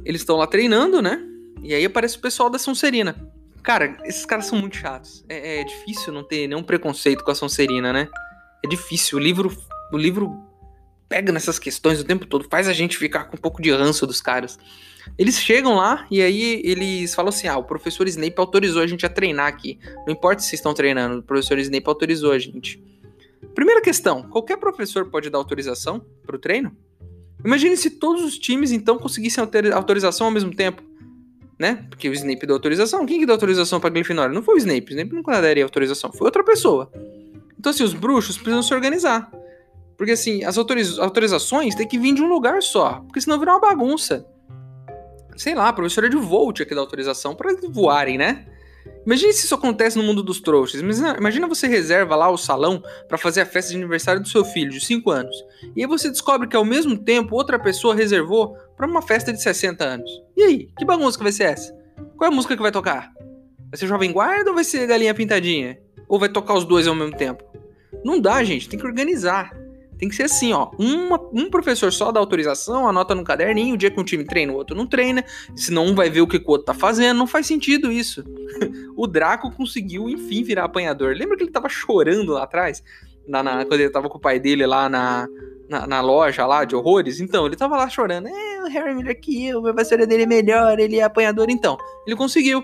Eles 0.04 0.22
estão 0.22 0.36
lá 0.36 0.48
treinando, 0.48 1.02
né? 1.02 1.22
E 1.62 1.74
aí 1.74 1.86
aparece 1.86 2.18
o 2.18 2.22
pessoal 2.22 2.50
da 2.50 2.60
Sonserina. 2.60 3.16
Cara, 3.64 3.98
esses 4.04 4.26
caras 4.26 4.46
são 4.46 4.60
muito 4.60 4.76
chatos. 4.76 5.24
É, 5.30 5.62
é, 5.62 5.64
difícil 5.64 6.12
não 6.12 6.24
ter 6.24 6.48
nenhum 6.48 6.62
preconceito 6.62 7.24
com 7.24 7.32
a 7.32 7.36
Sonserina, 7.36 7.94
né? 7.94 8.10
É 8.64 8.68
difícil. 8.68 9.18
O 9.18 9.22
livro, 9.22 9.56
o 9.92 9.98
livro 9.98 10.38
pega 11.08 11.32
nessas 11.32 11.58
questões 11.58 12.02
o 12.02 12.04
tempo 12.04 12.26
todo, 12.26 12.46
faz 12.50 12.68
a 12.68 12.74
gente 12.74 12.98
ficar 12.98 13.26
com 13.26 13.38
um 13.38 13.40
pouco 13.40 13.62
de 13.62 13.72
ranço 13.72 14.06
dos 14.06 14.20
caras. 14.20 14.60
Eles 15.18 15.40
chegam 15.40 15.76
lá 15.76 16.06
e 16.12 16.22
aí 16.22 16.62
eles 16.66 17.16
falam 17.16 17.30
assim: 17.30 17.48
ah, 17.48 17.58
o 17.58 17.64
professor 17.64 18.06
Snape 18.08 18.36
autorizou 18.38 18.82
a 18.82 18.88
gente 18.88 19.06
a 19.06 19.10
treinar 19.10 19.48
aqui. 19.48 19.80
Não 20.06 20.14
importa 20.14 20.42
se 20.42 20.56
estão 20.56 20.74
treinando, 20.74 21.20
o 21.20 21.24
professor 21.24 21.58
Snape 21.58 21.88
autorizou 21.88 22.34
a 22.34 22.40
gente. 22.40 22.84
Primeira 23.56 23.82
questão: 23.82 24.24
qualquer 24.24 24.58
professor 24.58 25.10
pode 25.10 25.30
dar 25.30 25.38
autorização 25.38 26.06
para 26.26 26.36
o 26.36 26.40
treino? 26.40 26.76
Imagine 27.46 27.78
se 27.78 27.92
todos 27.92 28.24
os 28.24 28.38
times 28.38 28.72
então 28.72 28.98
conseguissem 28.98 29.44
autorização 29.74 30.28
ao 30.28 30.34
mesmo 30.34 30.54
tempo 30.54 30.84
né? 31.60 31.86
Porque 31.90 32.10
o 32.10 32.14
Snape 32.14 32.46
deu 32.46 32.56
autorização. 32.56 33.06
Quem 33.06 33.20
que 33.20 33.26
deu 33.26 33.36
autorização 33.36 33.80
pra 33.80 33.90
Grifinória? 33.90 34.34
Não 34.34 34.44
foi 34.44 34.56
o 34.56 34.58
Snape. 34.58 34.88
O 34.88 34.92
Snape 34.92 35.14
nunca 35.14 35.42
daria 35.42 35.64
autorização. 35.64 36.12
Foi 36.12 36.26
outra 36.26 36.44
pessoa. 36.44 36.92
Então, 37.58 37.70
assim, 37.70 37.84
os 37.84 37.94
bruxos 37.94 38.38
precisam 38.38 38.62
se 38.62 38.74
organizar. 38.74 39.32
Porque, 39.98 40.12
assim, 40.12 40.44
as 40.44 40.58
autoriz 40.58 41.00
autorizações 41.00 41.76
têm 41.76 41.88
que 41.88 42.00
vir 42.00 42.14
de 42.14 42.22
um 42.22 42.28
lugar 42.28 42.62
só. 42.62 43.02
Porque 43.06 43.22
senão 43.22 43.40
virar 43.40 43.54
uma 43.54 43.62
bagunça. 43.62 44.26
Sei 45.36 45.56
lá, 45.56 45.70
a 45.70 45.74
professora 45.74 46.10
de 46.10 46.18
Volt 46.18 46.62
aqui 46.62 46.76
dá 46.76 46.82
autorização 46.82 47.36
para 47.36 47.56
voarem, 47.70 48.18
né? 48.18 48.46
Imagine 49.06 49.34
se 49.34 49.46
isso 49.46 49.56
acontece 49.56 49.98
no 49.98 50.04
mundo 50.04 50.24
dos 50.24 50.40
trouxas. 50.40 50.80
Imagina, 50.80 51.18
imagina 51.18 51.48
você 51.48 51.68
reserva 51.68 52.16
lá 52.16 52.30
o 52.30 52.38
salão 52.38 52.82
para 53.08 53.18
fazer 53.18 53.42
a 53.42 53.46
festa 53.46 53.72
de 53.72 53.78
aniversário 53.78 54.22
do 54.22 54.28
seu 54.28 54.46
filho 54.46 54.72
de 54.72 54.80
5 54.80 55.10
anos. 55.12 55.36
E 55.76 55.82
aí 55.82 55.88
você 55.88 56.10
descobre 56.10 56.48
que 56.48 56.56
ao 56.56 56.64
mesmo 56.64 56.98
tempo 56.98 57.36
outra 57.36 57.60
pessoa 57.60 57.96
reservou 57.96 58.58
para 58.76 58.88
uma 58.88 59.02
festa 59.02 59.32
de 59.32 59.42
60 59.42 59.84
anos. 59.84 60.10
E 60.36 60.44
aí, 60.44 60.70
que 60.78 60.86
bagunça 60.86 61.18
que 61.18 61.24
vai 61.24 61.32
ser 61.32 61.44
essa? 61.44 61.74
Qual 62.18 62.30
é 62.30 62.34
a 62.34 62.36
música 62.36 62.56
que 62.56 62.62
vai 62.62 62.72
tocar? 62.72 63.12
Vai 63.70 63.78
ser 63.78 63.88
Jovem 63.88 64.12
Guarda 64.12 64.50
ou 64.50 64.56
vai 64.56 64.64
ser 64.64 64.86
Galinha 64.88 65.14
Pintadinha? 65.14 65.80
Ou 66.08 66.20
vai 66.20 66.30
tocar 66.30 66.54
os 66.54 66.66
dois 66.66 66.88
ao 66.88 66.96
mesmo 66.96 67.16
tempo? 67.16 67.44
Não 68.04 68.20
dá, 68.20 68.44
gente, 68.44 68.70
tem 68.70 68.80
que 68.80 68.86
organizar. 68.86 69.52
Tem 69.98 70.10
que 70.10 70.16
ser 70.16 70.24
assim, 70.24 70.52
ó. 70.54 70.70
Uma, 70.78 71.20
um 71.32 71.50
professor 71.50 71.92
só 71.94 72.12
dá 72.12 72.20
autorização, 72.20 72.88
anota 72.88 73.16
no 73.16 73.24
caderninho, 73.24 73.76
o 73.76 73.78
dia 73.78 73.90
que 73.90 74.00
um 74.00 74.04
time 74.04 74.26
treina, 74.26 74.52
o 74.52 74.56
outro 74.56 74.76
não 74.76 74.86
treina, 74.86 75.24
senão 75.56 75.86
um 75.86 75.96
vai 75.96 76.10
ver 76.10 76.22
o 76.22 76.28
que 76.28 76.38
o 76.38 76.44
outro 76.48 76.66
tá 76.66 76.74
fazendo. 76.74 77.18
Não 77.18 77.28
faz 77.28 77.48
sentido 77.48 77.92
isso. 77.92 78.24
o 78.98 79.08
Draco 79.08 79.52
conseguiu, 79.52 80.10
enfim, 80.10 80.44
virar 80.44 80.66
apanhador. 80.66 81.16
Lembra 81.16 81.38
que 81.38 81.44
ele 81.44 81.52
tava 81.52 81.70
chorando 81.70 82.34
lá 82.34 82.44
atrás? 82.44 82.84
Na, 83.28 83.42
na, 83.42 83.66
quando 83.66 83.80
ele 83.80 83.90
tava 83.90 84.10
com 84.10 84.18
o 84.18 84.22
pai 84.22 84.40
dele 84.40 84.66
lá 84.66 84.90
na, 84.90 85.26
na, 85.70 85.88
na, 85.88 86.02
loja 86.02 86.46
lá 86.46 86.66
de 86.66 86.76
horrores? 86.76 87.20
Então, 87.20 87.46
ele 87.46 87.56
tava 87.56 87.78
lá 87.78 87.90
chorando. 87.90 88.28
É, 88.28 88.64
o 88.64 88.68
Harry 88.68 88.94
melhor 88.94 89.16
que 89.16 89.48
eu, 89.48 89.66
a 89.68 89.72
vassoura 89.72 90.06
dele 90.06 90.24
é 90.24 90.28
melhor, 90.28 90.80
ele 90.80 90.98
é 91.00 91.04
apanhador. 91.04 91.50
Então, 91.50 91.78
ele 92.06 92.16
conseguiu. 92.16 92.64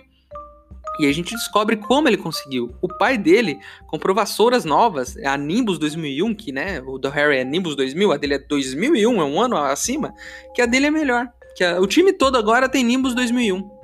E 1.00 1.06
a 1.08 1.12
gente 1.14 1.34
descobre 1.34 1.78
como 1.78 2.10
ele 2.10 2.18
conseguiu. 2.18 2.76
O 2.82 2.88
pai 2.88 3.18
dele 3.18 3.58
comprou 3.88 4.14
vassouras 4.14 4.66
novas, 4.66 5.16
a 5.18 5.38
Nimbus 5.38 5.80
2001, 5.80 6.36
que 6.36 6.52
né, 6.52 6.82
o 6.82 6.98
do 6.98 7.10
Harry 7.10 7.38
é 7.38 7.44
Nimbus 7.46 7.76
2000, 7.76 8.12
a 8.12 8.18
dele 8.18 8.34
é 8.34 8.40
2001, 8.40 9.22
é 9.22 9.24
um 9.24 9.42
ano 9.42 9.56
acima, 9.56 10.14
que 10.54 10.62
a 10.62 10.66
dele 10.66 10.88
é 10.88 10.92
melhor. 10.92 11.30
Que 11.56 11.64
a, 11.64 11.80
o 11.80 11.88
time 11.88 12.12
todo 12.12 12.38
agora 12.38 12.68
tem 12.68 12.84
Nimbus 12.84 13.16
2001. 13.16 13.80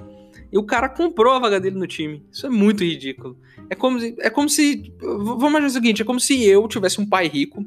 E 0.51 0.57
o 0.57 0.63
cara 0.63 0.89
comprou 0.89 1.33
a 1.33 1.39
vaga 1.39 1.59
dele 1.59 1.77
no 1.77 1.87
time. 1.87 2.25
Isso 2.31 2.45
é 2.45 2.49
muito 2.49 2.83
ridículo. 2.83 3.37
É 3.69 3.75
como. 3.75 3.99
É 4.19 4.29
como 4.29 4.49
se. 4.49 4.93
Vamos 4.99 5.49
imaginar 5.49 5.67
o 5.67 5.69
seguinte: 5.69 6.01
é 6.01 6.05
como 6.05 6.19
se 6.19 6.43
eu 6.45 6.67
tivesse 6.67 7.01
um 7.01 7.05
pai 7.05 7.27
rico. 7.27 7.65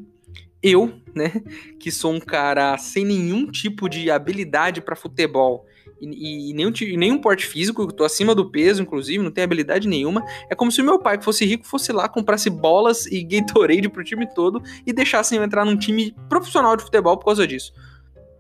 Eu, 0.63 0.93
né? 1.15 1.33
Que 1.79 1.91
sou 1.91 2.13
um 2.13 2.21
cara 2.21 2.77
sem 2.79 3.05
nenhum 3.05 3.47
tipo 3.51 3.89
de 3.89 4.11
habilidade 4.11 4.81
para 4.81 4.97
futebol 4.97 5.67
e, 6.01 6.51
e 6.51 6.55
nenhum, 6.55 6.73
nenhum 6.97 7.19
porte 7.19 7.47
físico, 7.47 7.83
eu 7.83 7.89
tô 7.89 8.05
acima 8.05 8.35
do 8.35 8.51
peso, 8.51 8.83
inclusive, 8.83 9.23
não 9.23 9.31
tenho 9.31 9.45
habilidade 9.45 9.89
nenhuma. 9.89 10.25
É 10.49 10.55
como 10.55 10.71
se 10.71 10.81
o 10.81 10.85
meu 10.85 10.99
pai, 10.99 11.19
que 11.19 11.25
fosse 11.25 11.45
rico, 11.45 11.67
fosse 11.67 11.93
lá, 11.93 12.09
comprasse 12.09 12.49
bolas 12.49 13.07
e 13.07 13.23
Gatorade 13.23 13.89
pro 13.89 14.05
time 14.05 14.27
todo 14.33 14.63
e 14.87 14.93
deixassem 14.93 15.39
eu 15.39 15.45
entrar 15.45 15.65
num 15.65 15.77
time 15.77 16.15
profissional 16.29 16.77
de 16.77 16.85
futebol 16.85 17.17
por 17.17 17.27
causa 17.27 17.47
disso. 17.47 17.73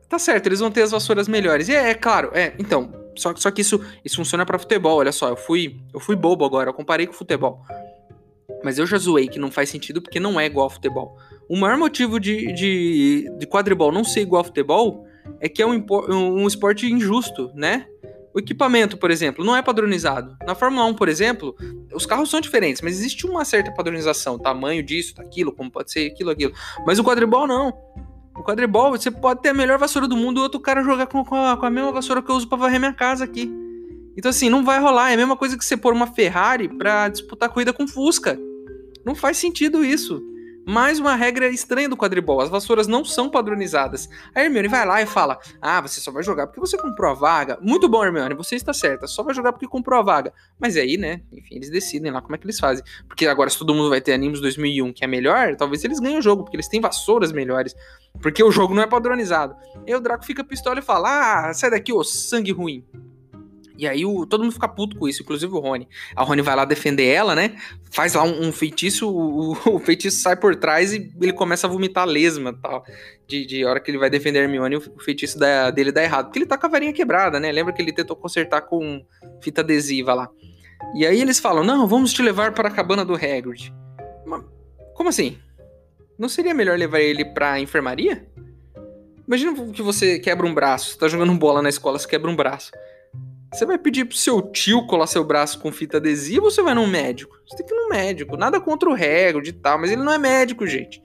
Tá 0.08 0.18
certo, 0.18 0.46
eles 0.46 0.60
vão 0.60 0.70
ter 0.70 0.82
as 0.82 0.90
vassouras 0.90 1.28
melhores. 1.28 1.68
E 1.68 1.74
é, 1.74 1.90
é 1.90 1.94
claro, 1.94 2.30
é, 2.32 2.54
então, 2.58 2.92
só, 3.16 3.34
só 3.36 3.50
que 3.50 3.60
isso, 3.60 3.80
isso 4.04 4.16
funciona 4.16 4.46
para 4.46 4.58
futebol, 4.58 4.98
olha 4.98 5.12
só, 5.12 5.28
eu 5.28 5.36
fui, 5.36 5.80
eu 5.92 6.00
fui 6.00 6.16
bobo 6.16 6.44
agora, 6.44 6.70
eu 6.70 6.74
comparei 6.74 7.06
com 7.06 7.12
futebol. 7.12 7.60
Mas 8.64 8.78
eu 8.78 8.86
já 8.86 8.96
zoei 8.96 9.28
que 9.28 9.38
não 9.38 9.50
faz 9.50 9.68
sentido 9.68 10.00
porque 10.00 10.18
não 10.18 10.40
é 10.40 10.46
igual 10.46 10.64
ao 10.64 10.70
futebol. 10.70 11.16
O 11.48 11.56
maior 11.56 11.78
motivo 11.78 12.20
de, 12.20 12.52
de, 12.52 13.30
de 13.38 13.46
quadribol 13.46 13.90
não 13.90 14.04
ser 14.04 14.20
igual 14.20 14.40
ao 14.40 14.44
futebol 14.44 15.06
é 15.40 15.48
que 15.48 15.62
é 15.62 15.66
um, 15.66 15.84
um 16.00 16.46
esporte 16.46 16.86
injusto, 16.86 17.50
né? 17.54 17.86
O 18.34 18.38
equipamento, 18.38 18.96
por 18.96 19.10
exemplo, 19.10 19.44
não 19.44 19.56
é 19.56 19.62
padronizado. 19.62 20.36
Na 20.46 20.54
Fórmula 20.54 20.84
1, 20.84 20.94
por 20.94 21.08
exemplo, 21.08 21.56
os 21.92 22.04
carros 22.04 22.30
são 22.30 22.40
diferentes, 22.40 22.82
mas 22.82 22.98
existe 22.98 23.26
uma 23.26 23.44
certa 23.44 23.72
padronização, 23.72 24.38
tamanho 24.38 24.82
disso, 24.82 25.14
daquilo, 25.16 25.50
como 25.50 25.70
pode 25.70 25.90
ser 25.90 26.10
aquilo, 26.10 26.30
aquilo. 26.30 26.52
Mas 26.86 26.98
o 26.98 27.04
quadribol 27.04 27.46
não. 27.46 27.72
O 28.36 28.42
quadribol, 28.44 28.90
você 28.90 29.10
pode 29.10 29.40
ter 29.42 29.48
a 29.48 29.54
melhor 29.54 29.78
vassoura 29.78 30.06
do 30.06 30.16
mundo 30.16 30.38
e 30.38 30.42
outro 30.42 30.60
cara 30.60 30.84
jogar 30.84 31.06
com, 31.06 31.24
com, 31.24 31.34
a, 31.34 31.56
com 31.56 31.66
a 31.66 31.70
mesma 31.70 31.90
vassoura 31.90 32.22
que 32.22 32.30
eu 32.30 32.36
uso 32.36 32.46
para 32.46 32.58
varrer 32.58 32.78
minha 32.78 32.92
casa 32.92 33.24
aqui. 33.24 33.50
Então, 34.16 34.30
assim, 34.30 34.50
não 34.50 34.64
vai 34.64 34.78
rolar. 34.78 35.10
É 35.10 35.14
a 35.14 35.16
mesma 35.16 35.36
coisa 35.36 35.56
que 35.56 35.64
você 35.64 35.76
pôr 35.76 35.92
uma 35.92 36.06
Ferrari 36.06 36.68
pra 36.68 37.08
disputar 37.08 37.48
corrida 37.48 37.72
com 37.72 37.88
Fusca. 37.88 38.38
Não 39.04 39.14
faz 39.14 39.38
sentido 39.38 39.84
isso. 39.84 40.22
Mais 40.68 40.98
uma 40.98 41.14
regra 41.14 41.48
estranha 41.48 41.88
do 41.88 41.96
quadribol: 41.96 42.42
as 42.42 42.50
vassouras 42.50 42.86
não 42.86 43.02
são 43.02 43.30
padronizadas. 43.30 44.06
A 44.34 44.42
Hermione 44.42 44.68
vai 44.68 44.84
lá 44.84 45.00
e 45.00 45.06
fala: 45.06 45.38
Ah, 45.62 45.80
você 45.80 45.98
só 45.98 46.12
vai 46.12 46.22
jogar 46.22 46.46
porque 46.46 46.60
você 46.60 46.76
comprou 46.76 47.10
a 47.10 47.14
vaga. 47.14 47.58
Muito 47.62 47.88
bom, 47.88 48.04
Hermione, 48.04 48.34
você 48.34 48.54
está 48.54 48.74
certa, 48.74 49.06
só 49.06 49.22
vai 49.22 49.34
jogar 49.34 49.52
porque 49.52 49.66
comprou 49.66 49.98
a 49.98 50.02
vaga. 50.02 50.30
Mas 50.60 50.76
aí, 50.76 50.98
né, 50.98 51.22
enfim, 51.32 51.54
eles 51.54 51.70
decidem 51.70 52.12
lá 52.12 52.20
como 52.20 52.34
é 52.34 52.38
que 52.38 52.44
eles 52.44 52.60
fazem. 52.60 52.84
Porque 53.06 53.26
agora, 53.26 53.48
se 53.48 53.58
todo 53.58 53.72
mundo 53.72 53.88
vai 53.88 54.02
ter 54.02 54.12
Animes 54.12 54.42
2001 54.42 54.92
que 54.92 55.02
é 55.02 55.06
melhor, 55.06 55.56
talvez 55.56 55.82
eles 55.84 56.00
ganhem 56.00 56.18
o 56.18 56.22
jogo, 56.22 56.42
porque 56.42 56.56
eles 56.56 56.68
têm 56.68 56.82
vassouras 56.82 57.32
melhores. 57.32 57.74
Porque 58.20 58.44
o 58.44 58.50
jogo 58.50 58.74
não 58.74 58.82
é 58.82 58.86
padronizado. 58.86 59.56
E 59.86 59.94
o 59.94 60.00
Draco 60.00 60.26
fica 60.26 60.44
pistola 60.44 60.80
e 60.80 60.82
fala: 60.82 61.46
Ah, 61.48 61.54
sai 61.54 61.70
daqui, 61.70 61.94
ô 61.94 62.04
sangue 62.04 62.52
ruim. 62.52 62.84
E 63.78 63.86
aí 63.86 64.04
o, 64.04 64.26
todo 64.26 64.42
mundo 64.42 64.52
fica 64.52 64.66
puto 64.66 64.96
com 64.98 65.08
isso, 65.08 65.22
inclusive 65.22 65.54
o 65.54 65.60
Rony. 65.60 65.88
A 66.16 66.24
Rony 66.24 66.42
vai 66.42 66.56
lá 66.56 66.64
defender 66.64 67.06
ela, 67.06 67.36
né? 67.36 67.56
Faz 67.92 68.14
lá 68.14 68.24
um, 68.24 68.48
um 68.48 68.52
feitiço, 68.52 69.08
o, 69.08 69.52
o, 69.52 69.78
feitiço 69.80 70.20
sai 70.20 70.34
por 70.34 70.56
trás 70.56 70.92
e 70.92 71.12
ele 71.22 71.32
começa 71.32 71.68
a 71.68 71.70
vomitar 71.70 72.04
lesma 72.04 72.52
tal. 72.52 72.84
De, 73.28 73.46
de 73.46 73.64
hora 73.64 73.78
que 73.78 73.88
ele 73.88 73.98
vai 73.98 74.10
defender 74.10 74.40
a 74.40 74.42
Hermione, 74.42 74.76
o 74.76 74.98
feitiço 74.98 75.38
da, 75.38 75.70
dele 75.70 75.92
dá 75.92 76.02
errado. 76.02 76.26
Porque 76.26 76.40
ele 76.40 76.46
tá 76.46 76.58
com 76.58 76.66
a 76.66 76.70
varinha 76.70 76.92
quebrada, 76.92 77.38
né? 77.38 77.52
Lembra 77.52 77.72
que 77.72 77.80
ele 77.80 77.92
tentou 77.92 78.16
consertar 78.16 78.62
com 78.62 79.04
fita 79.40 79.60
adesiva 79.60 80.12
lá. 80.12 80.28
E 80.96 81.06
aí 81.06 81.20
eles 81.20 81.38
falam: 81.38 81.62
Não, 81.62 81.86
vamos 81.86 82.12
te 82.12 82.20
levar 82.20 82.52
para 82.52 82.68
a 82.68 82.72
cabana 82.72 83.04
do 83.04 83.14
Hagrid. 83.14 83.72
Mas, 84.26 84.42
como 84.94 85.08
assim? 85.08 85.38
Não 86.18 86.28
seria 86.28 86.52
melhor 86.52 86.76
levar 86.76 86.98
ele 86.98 87.24
pra 87.24 87.60
enfermaria? 87.60 88.26
Imagina 89.24 89.54
que 89.72 89.82
você 89.82 90.18
quebra 90.18 90.44
um 90.44 90.54
braço, 90.54 90.90
você 90.90 90.98
tá 90.98 91.06
jogando 91.06 91.32
bola 91.34 91.62
na 91.62 91.68
escola, 91.68 91.96
você 91.96 92.08
quebra 92.08 92.28
um 92.28 92.34
braço. 92.34 92.72
Você 93.52 93.64
vai 93.64 93.78
pedir 93.78 94.04
pro 94.04 94.16
seu 94.16 94.42
tio 94.42 94.86
colar 94.86 95.06
seu 95.06 95.24
braço 95.24 95.58
com 95.58 95.72
fita 95.72 95.96
adesiva 95.96 96.44
ou 96.44 96.50
você 96.50 96.62
vai 96.62 96.74
num 96.74 96.86
médico? 96.86 97.36
Você 97.46 97.56
tem 97.56 97.66
que 97.66 97.74
ir 97.74 97.76
num 97.76 97.88
médico. 97.88 98.36
Nada 98.36 98.60
contra 98.60 98.88
o 98.88 98.92
Hagrid 98.92 99.48
e 99.48 99.52
tal, 99.52 99.78
mas 99.78 99.90
ele 99.90 100.02
não 100.02 100.12
é 100.12 100.18
médico, 100.18 100.66
gente. 100.66 101.02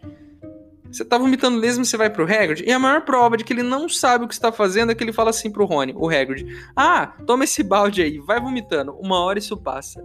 Você 0.92 1.04
tá 1.04 1.18
vomitando 1.18 1.58
lesma, 1.58 1.84
você 1.84 1.98
vai 1.98 2.10
pro 2.10 2.26
Hagrid? 2.26 2.64
E 2.68 2.72
a 2.72 2.78
maior 2.78 3.02
prova 3.02 3.36
de 3.38 3.44
que 3.44 3.52
ele 3.54 3.64
não 3.64 3.90
sabe 3.90 4.26
o 4.26 4.28
que 4.28 4.34
está 4.34 4.52
fazendo 4.52 4.92
é 4.92 4.96
que 4.96 5.04
ele 5.04 5.14
fala 5.14 5.32
assim 5.32 5.50
pro 5.50 5.66
Rony, 5.66 5.94
o 5.96 6.08
Hagrid. 6.08 6.46
Ah, 6.76 7.16
toma 7.26 7.46
esse 7.46 7.64
balde 7.64 8.02
aí, 8.02 8.20
vai 8.20 8.40
vomitando. 8.40 8.92
Uma 9.00 9.20
hora 9.20 9.40
isso 9.40 9.58
passa. 9.58 10.04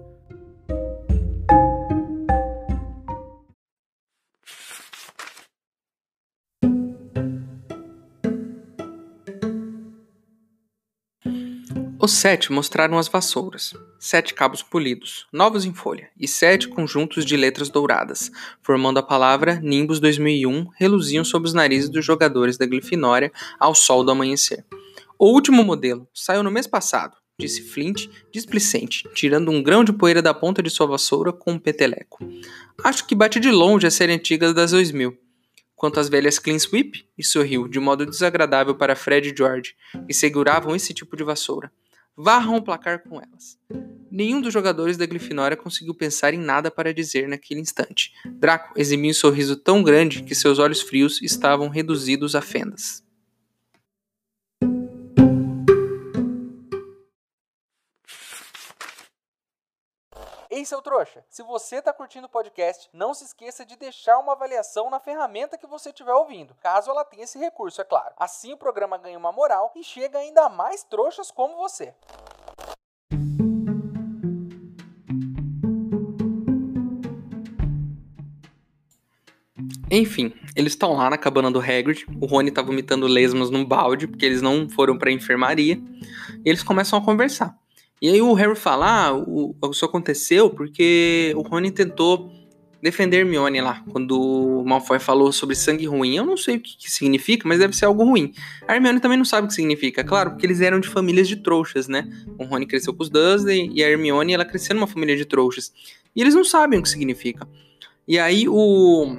Os 12.08 12.14
sete 12.14 12.50
mostraram 12.50 12.96
as 12.96 13.06
vassouras, 13.06 13.74
sete 13.98 14.32
cabos 14.32 14.62
polidos, 14.62 15.26
novos 15.30 15.66
em 15.66 15.74
folha, 15.74 16.08
e 16.18 16.26
sete 16.26 16.66
conjuntos 16.66 17.22
de 17.22 17.36
letras 17.36 17.68
douradas, 17.68 18.30
formando 18.62 18.96
a 18.96 19.02
palavra 19.02 19.60
Nimbus 19.62 20.00
2001, 20.00 20.68
reluziam 20.78 21.22
sob 21.22 21.44
os 21.44 21.52
narizes 21.52 21.90
dos 21.90 22.02
jogadores 22.02 22.56
da 22.56 22.64
Grifinória 22.64 23.30
ao 23.60 23.74
sol 23.74 24.02
do 24.02 24.10
amanhecer. 24.10 24.64
O 25.18 25.26
último 25.26 25.62
modelo 25.62 26.08
saiu 26.14 26.42
no 26.42 26.50
mês 26.50 26.66
passado, 26.66 27.14
disse 27.38 27.60
Flint, 27.60 28.08
displicente, 28.32 29.06
tirando 29.12 29.50
um 29.50 29.62
grão 29.62 29.84
de 29.84 29.92
poeira 29.92 30.22
da 30.22 30.32
ponta 30.32 30.62
de 30.62 30.70
sua 30.70 30.86
vassoura 30.86 31.30
com 31.30 31.52
um 31.52 31.58
peteleco. 31.58 32.26
Acho 32.82 33.06
que 33.06 33.14
bate 33.14 33.38
de 33.38 33.50
longe 33.50 33.86
a 33.86 33.90
série 33.90 34.14
antiga 34.14 34.54
das 34.54 34.70
2000 34.70 35.14
quanto 35.76 36.00
às 36.00 36.08
velhas 36.08 36.40
Clean 36.40 36.58
Sweep, 36.58 37.06
e 37.16 37.22
sorriu 37.22 37.68
de 37.68 37.78
modo 37.78 38.04
desagradável 38.04 38.74
para 38.74 38.96
Fred 38.96 39.28
e 39.28 39.36
George, 39.36 39.76
que 40.08 40.12
seguravam 40.12 40.74
esse 40.74 40.92
tipo 40.92 41.16
de 41.16 41.22
vassoura 41.22 41.70
varram 42.18 42.56
o 42.56 42.62
placar 42.62 43.04
com 43.04 43.20
elas. 43.20 43.56
Nenhum 44.10 44.40
dos 44.40 44.52
jogadores 44.52 44.96
da 44.96 45.06
Grifinória 45.06 45.56
conseguiu 45.56 45.94
pensar 45.94 46.34
em 46.34 46.38
nada 46.38 46.68
para 46.68 46.92
dizer 46.92 47.28
naquele 47.28 47.60
instante. 47.60 48.12
Draco 48.26 48.72
exibiu 48.76 49.10
um 49.10 49.14
sorriso 49.14 49.54
tão 49.54 49.84
grande 49.84 50.24
que 50.24 50.34
seus 50.34 50.58
olhos 50.58 50.80
frios 50.82 51.22
estavam 51.22 51.68
reduzidos 51.68 52.34
a 52.34 52.40
fendas. 52.40 53.04
Ei, 60.58 60.64
seu 60.64 60.82
trouxa, 60.82 61.24
se 61.30 61.40
você 61.44 61.76
está 61.76 61.92
curtindo 61.92 62.26
o 62.26 62.28
podcast, 62.28 62.90
não 62.92 63.14
se 63.14 63.22
esqueça 63.22 63.64
de 63.64 63.76
deixar 63.76 64.18
uma 64.18 64.32
avaliação 64.32 64.90
na 64.90 64.98
ferramenta 64.98 65.56
que 65.56 65.68
você 65.68 65.90
estiver 65.90 66.12
ouvindo, 66.12 66.52
caso 66.60 66.90
ela 66.90 67.04
tenha 67.04 67.22
esse 67.22 67.38
recurso, 67.38 67.80
é 67.80 67.84
claro. 67.84 68.12
Assim 68.18 68.52
o 68.52 68.56
programa 68.56 68.98
ganha 68.98 69.16
uma 69.16 69.30
moral 69.30 69.70
e 69.76 69.84
chega 69.84 70.18
ainda 70.18 70.48
mais 70.48 70.82
trouxas 70.82 71.30
como 71.30 71.54
você. 71.54 71.94
Enfim, 79.88 80.34
eles 80.56 80.72
estão 80.72 80.94
lá 80.94 81.08
na 81.08 81.16
cabana 81.16 81.52
do 81.52 81.60
Hagrid. 81.60 82.04
O 82.20 82.26
Rony 82.26 82.50
tá 82.50 82.62
vomitando 82.62 83.06
lesmas 83.06 83.48
num 83.48 83.64
balde, 83.64 84.08
porque 84.08 84.26
eles 84.26 84.42
não 84.42 84.68
foram 84.68 84.98
pra 84.98 85.12
enfermaria. 85.12 85.80
E 86.44 86.48
eles 86.48 86.64
começam 86.64 86.98
a 86.98 87.04
conversar. 87.04 87.56
E 88.00 88.08
aí 88.08 88.22
o 88.22 88.32
Harry 88.34 88.54
fala, 88.54 89.08
ah, 89.08 89.14
o, 89.14 89.54
isso 89.70 89.84
aconteceu 89.84 90.48
porque 90.50 91.32
o 91.36 91.42
Rony 91.42 91.70
tentou 91.70 92.30
defender 92.80 93.18
Hermione 93.18 93.60
lá, 93.60 93.82
quando 93.90 94.20
o 94.20 94.64
Malfoy 94.64 95.00
falou 95.00 95.32
sobre 95.32 95.56
sangue 95.56 95.86
ruim. 95.86 96.16
Eu 96.16 96.24
não 96.24 96.36
sei 96.36 96.56
o 96.56 96.60
que, 96.60 96.76
que, 96.76 96.90
significa, 96.90 97.46
mas 97.46 97.58
deve 97.58 97.74
ser 97.74 97.86
algo 97.86 98.04
ruim. 98.04 98.32
A 98.68 98.74
Hermione 98.74 99.00
também 99.00 99.18
não 99.18 99.24
sabe 99.24 99.46
o 99.46 99.48
que 99.48 99.54
significa, 99.54 100.04
claro, 100.04 100.30
porque 100.30 100.46
eles 100.46 100.60
eram 100.60 100.78
de 100.78 100.88
famílias 100.88 101.26
de 101.26 101.36
trouxas, 101.36 101.88
né? 101.88 102.08
O 102.38 102.44
Rony 102.44 102.66
cresceu 102.66 102.94
com 102.94 103.02
os 103.02 103.10
Dursley 103.10 103.70
e 103.74 103.82
a 103.82 103.90
Hermione, 103.90 104.32
ela 104.32 104.44
cresceu 104.44 104.76
numa 104.76 104.86
família 104.86 105.16
de 105.16 105.24
trouxas. 105.24 105.72
E 106.14 106.20
eles 106.20 106.34
não 106.34 106.44
sabem 106.44 106.78
o 106.78 106.82
que 106.82 106.88
significa. 106.88 107.48
E 108.06 108.18
aí 108.18 108.48
o... 108.48 109.16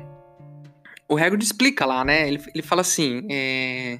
O 1.11 1.17
Hagrid 1.17 1.43
explica 1.43 1.85
lá, 1.87 2.05
né? 2.05 2.27
Ele, 2.27 2.39
ele 2.53 2.61
fala 2.61 2.81
assim, 2.81 3.25
é 3.29 3.99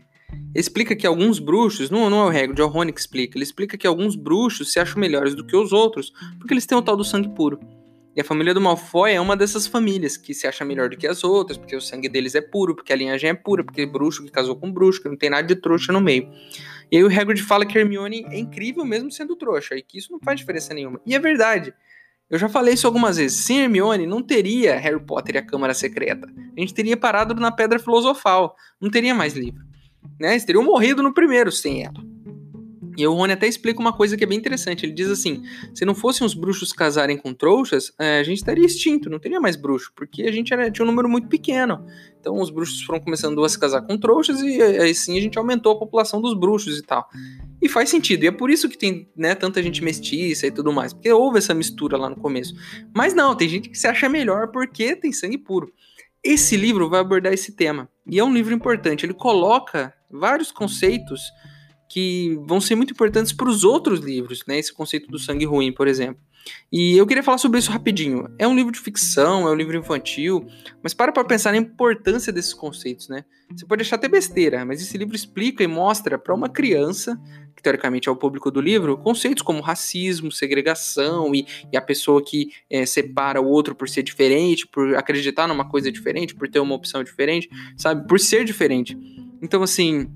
explica 0.54 0.96
que 0.96 1.06
alguns 1.06 1.40
bruxos, 1.40 1.90
não, 1.90 2.10
não 2.10 2.22
é 2.22 2.26
o 2.26 2.30
Hagrid, 2.30 2.60
é 2.60 2.64
o 2.64 2.68
Rony 2.68 2.92
que 2.92 3.00
explica, 3.00 3.38
ele 3.38 3.44
explica 3.44 3.78
que 3.78 3.88
alguns 3.88 4.16
bruxos 4.16 4.72
se 4.72 4.80
acham 4.80 5.00
melhores 5.00 5.36
do 5.36 5.46
que 5.46 5.56
os 5.56 5.72
outros, 5.72 6.12
porque 6.38 6.54
eles 6.54 6.66
têm 6.66 6.78
o 6.78 6.82
tal 6.82 6.98
do 6.98 7.04
sangue 7.04 7.30
puro. 7.30 7.60
E 8.16 8.22
a 8.22 8.24
família 8.24 8.54
do 8.54 8.60
Malfoy 8.60 9.14
é 9.14 9.22
uma 9.22 9.38
dessas 9.38 9.68
famílias 9.68 10.18
que 10.18 10.34
se 10.34 10.48
acha 10.48 10.66
melhor 10.66 10.90
do 10.90 10.98
que 10.98 11.08
as 11.08 11.24
outras, 11.24 11.58
porque 11.58 11.76
o 11.76 11.82
sangue 11.82 12.10
deles 12.10 12.36
é 12.36 12.42
puro, 12.42 12.76
porque 12.76 12.92
a 12.92 12.96
linhagem 12.96 13.30
é 13.30 13.34
pura, 13.34 13.64
porque 13.64 13.82
é 13.82 13.86
bruxo 13.86 14.26
que 14.26 14.32
casou 14.32 14.56
com 14.56 14.72
bruxo, 14.72 15.02
que 15.02 15.08
não 15.08 15.16
tem 15.16 15.30
nada 15.30 15.48
de 15.48 15.56
trouxa 15.56 15.94
no 15.94 16.02
meio. 16.02 16.30
E 16.92 16.98
aí 16.98 17.04
o 17.04 17.08
Hagrid 17.08 17.42
fala 17.42 17.66
que 17.66 17.78
Hermione 17.78 18.26
é 18.30 18.40
incrível 18.40 18.84
mesmo 18.84 19.12
sendo 19.12 19.36
trouxa, 19.36 19.76
e 19.76 19.82
que 19.82 19.98
isso 19.98 20.12
não 20.12 20.20
faz 20.20 20.40
diferença 20.40 20.74
nenhuma. 20.74 21.00
E 21.06 21.16
é 21.16 21.20
verdade. 21.20 21.74
Eu 22.30 22.38
já 22.38 22.50
falei 22.50 22.74
isso 22.74 22.86
algumas 22.86 23.18
vezes. 23.18 23.40
Sem 23.40 23.62
Hermione, 23.62 24.06
não 24.06 24.22
teria 24.22 24.78
Harry 24.78 25.00
Potter 25.04 25.36
e 25.36 25.38
a 25.40 25.46
Câmara 25.46 25.74
Secreta. 25.74 26.28
A 26.28 26.60
gente 26.60 26.74
teria 26.74 26.98
parado 26.98 27.34
na 27.36 27.52
Pedra 27.52 27.80
Filosofal. 27.80 28.56
Não 28.80 28.90
teria 28.90 29.16
mais 29.16 29.34
livro. 29.34 29.64
Né? 30.20 30.32
Eles 30.32 30.46
teriam 30.46 30.64
morrido 30.64 31.02
no 31.02 31.14
primeiro 31.14 31.52
sem 31.52 31.84
ela. 31.84 32.10
E 33.00 33.08
o 33.08 33.14
Rony 33.14 33.32
até 33.32 33.48
explica 33.48 33.80
uma 33.80 33.94
coisa 33.94 34.18
que 34.18 34.26
é 34.26 34.28
bem 34.28 34.38
interessante. 34.38 34.86
Ele 34.86 34.92
diz 34.92 35.10
assim: 35.10 35.42
se 35.74 35.86
não 35.86 35.96
fossem 35.96 36.28
os 36.28 36.34
bruxos 36.34 36.74
casarem 36.74 37.18
com 37.18 37.34
trouxas, 37.34 37.94
é, 37.98 38.20
a 38.20 38.24
gente 38.24 38.40
estaria 38.40 38.66
extinto, 38.66 39.10
não 39.10 39.20
teria 39.20 39.40
mais 39.40 39.56
bruxo, 39.56 39.94
porque 39.96 40.24
a 40.24 40.32
gente 40.34 40.54
era, 40.54 40.70
tinha 40.70 40.84
um 40.84 40.90
número 40.90 41.08
muito 41.08 41.30
pequeno. 41.30 41.86
Então 42.20 42.38
os 42.42 42.50
bruxos 42.50 42.82
foram 42.82 43.00
começando 43.00 43.42
a 43.42 43.48
se 43.48 43.58
casar 43.58 43.84
com 43.84 43.98
trouxas 43.98 44.42
e 44.42 44.62
aí 44.62 44.94
sim 44.94 45.18
a 45.18 45.22
gente 45.22 45.38
aumentou 45.38 45.72
a 45.72 45.80
população 45.80 46.20
dos 46.20 46.38
bruxos 46.38 46.78
e 46.78 46.82
tal. 46.82 47.08
E 47.62 47.70
faz 47.70 47.88
sentido, 47.88 48.26
e 48.26 48.28
é 48.28 48.32
por 48.32 48.50
isso 48.50 48.68
que 48.68 48.78
tem 48.78 49.10
né, 49.16 49.34
tanta 49.34 49.64
gente 49.64 49.82
mestiça 49.82 50.48
e 50.48 50.52
tudo 50.52 50.74
mais, 50.74 50.92
porque 50.92 51.10
houve 51.10 51.38
essa 51.38 51.54
mistura 51.54 51.96
lá 51.96 52.10
no 52.10 52.18
começo. 52.18 52.54
Mas 52.94 53.14
não, 53.14 53.34
tem 53.34 53.48
gente 53.48 53.70
que 53.70 53.78
se 53.78 53.88
acha 53.88 54.10
melhor 54.10 54.50
porque 54.52 54.94
tem 54.98 55.14
sangue 55.14 55.38
puro. 55.38 55.72
Esse 56.22 56.58
livro 56.58 56.90
vai 56.90 57.00
abordar 57.00 57.32
esse 57.32 57.54
tema, 57.54 57.90
e 58.10 58.20
é 58.20 58.24
um 58.24 58.34
livro 58.34 58.54
importante. 58.54 59.06
Ele 59.06 59.14
coloca 59.14 59.94
vários 60.10 60.52
conceitos 60.52 61.32
que 61.90 62.40
vão 62.46 62.62
ser 62.62 62.76
muito 62.76 62.94
importantes 62.94 63.34
para 63.34 63.50
os 63.50 63.64
outros 63.64 64.00
livros, 64.00 64.44
né? 64.48 64.60
Esse 64.60 64.74
conceito 64.74 65.10
do 65.10 65.18
sangue 65.18 65.46
ruim, 65.46 65.72
por 65.72 65.88
exemplo. 65.88 66.22
E 66.72 66.98
eu 66.98 67.06
queria 67.08 67.24
falar 67.24 67.38
sobre 67.38 67.60
isso 67.60 67.72
rapidinho. 67.72 68.30
É 68.38 68.48
um 68.48 68.56
livro 68.56 68.72
de 68.72 68.80
ficção, 68.80 69.48
é 69.48 69.52
um 69.52 69.56
livro 69.56 69.78
infantil, 69.78 70.48
mas 70.84 70.94
para 70.94 71.12
para 71.12 71.24
pensar 71.26 71.52
na 71.52 71.58
importância 71.58 72.32
desses 72.32 72.54
conceitos, 72.54 73.10
né? 73.10 73.26
Você 73.56 73.66
pode 73.66 73.82
achar 73.82 73.96
até 73.96 74.08
besteira, 74.08 74.64
mas 74.64 74.82
esse 74.82 74.98
livro 74.98 75.16
explica 75.16 75.64
e 75.64 75.68
mostra 75.68 76.20
para 76.20 76.34
uma 76.36 76.48
criança, 76.48 77.20
que 77.56 77.64
teoricamente 77.64 78.08
é 78.08 78.12
o 78.12 78.16
público 78.16 78.52
do 78.52 78.62
livro, 78.62 78.98
conceitos 78.98 79.42
como 79.42 79.62
racismo, 79.62 80.32
segregação 80.32 81.34
e, 81.34 81.48
e 81.74 81.78
a 81.78 81.82
pessoa 81.82 82.24
que 82.24 82.50
é, 82.70 82.86
separa 82.86 83.42
o 83.42 83.48
outro 83.48 83.74
por 83.74 83.90
ser 83.90 84.04
diferente, 84.04 84.68
por 84.68 84.96
acreditar 84.96 85.48
numa 85.48 85.68
coisa 85.68 85.92
diferente, 85.92 86.36
por 86.36 86.48
ter 86.48 86.60
uma 86.60 86.76
opção 86.76 87.04
diferente, 87.04 87.50
sabe? 87.76 88.08
Por 88.08 88.20
ser 88.20 88.46
diferente. 88.46 88.96
Então, 89.42 89.64
assim, 89.64 90.08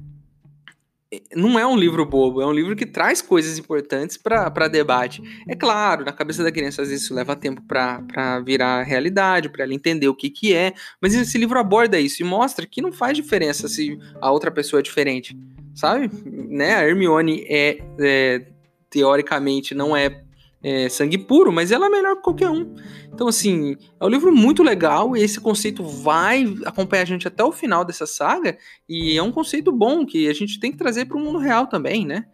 não 1.36 1.60
é 1.60 1.66
um 1.66 1.76
livro 1.76 2.06
bobo, 2.06 2.42
é 2.42 2.46
um 2.46 2.52
livro 2.52 2.76
que 2.76 2.86
traz 2.86 3.22
coisas 3.22 3.58
importantes 3.58 4.18
para 4.18 4.68
debate. 4.68 5.22
É 5.48 5.56
claro, 5.56 6.06
na 6.06 6.12
cabeça 6.12 6.44
da 6.44 6.52
criança 6.52 6.82
às 6.82 6.90
vezes 6.90 7.04
isso 7.04 7.14
leva 7.14 7.36
tempo 7.36 7.62
para 7.68 8.40
virar 8.46 8.84
realidade, 8.84 9.50
para 9.50 9.64
ela 9.64 9.74
entender 9.74 10.08
o 10.08 10.16
que, 10.16 10.30
que 10.30 10.54
é, 10.54 10.74
mas 11.02 11.14
esse 11.14 11.38
livro 11.38 11.60
aborda 11.60 12.00
isso 12.00 12.22
e 12.22 12.26
mostra 12.26 12.66
que 12.66 12.82
não 12.82 12.92
faz 12.92 13.16
diferença 13.16 13.68
se 13.68 13.98
a 14.22 14.32
outra 14.32 14.52
pessoa 14.52 14.80
é 14.80 14.84
diferente, 14.84 15.38
sabe? 15.76 16.10
Né? 16.26 16.76
A 16.76 16.88
Hermione 16.88 17.46
é, 17.48 17.78
é 18.00 18.46
teoricamente 18.90 19.74
não 19.74 19.98
é 19.98 20.23
é, 20.64 20.88
sangue 20.88 21.18
puro, 21.18 21.52
mas 21.52 21.72
ela 21.72 21.88
é 21.88 21.90
melhor 21.90 22.16
que 22.16 22.24
qualquer 22.24 22.50
um. 22.50 22.74
Então, 23.14 23.28
assim, 23.28 23.76
é 24.00 24.06
um 24.06 24.10
livro 24.10 24.34
muito 24.34 24.64
legal 24.64 25.16
e 25.16 25.22
esse 25.22 25.40
conceito 25.40 25.84
vai 25.84 26.56
acompanhar 26.66 27.04
a 27.04 27.06
gente 27.06 27.28
até 27.28 27.44
o 27.44 27.52
final 27.52 27.84
dessa 27.84 28.08
saga 28.08 28.58
e 28.88 29.18
é 29.18 29.22
um 29.22 29.32
conceito 29.32 29.72
bom 29.72 30.06
que 30.06 30.28
a 30.30 30.34
gente 30.34 30.60
tem 30.60 30.72
que 30.72 30.78
trazer 30.78 31.06
para 31.06 31.18
o 31.18 31.20
mundo 31.20 31.38
real 31.38 31.68
também, 31.68 32.06
né? 32.06 32.26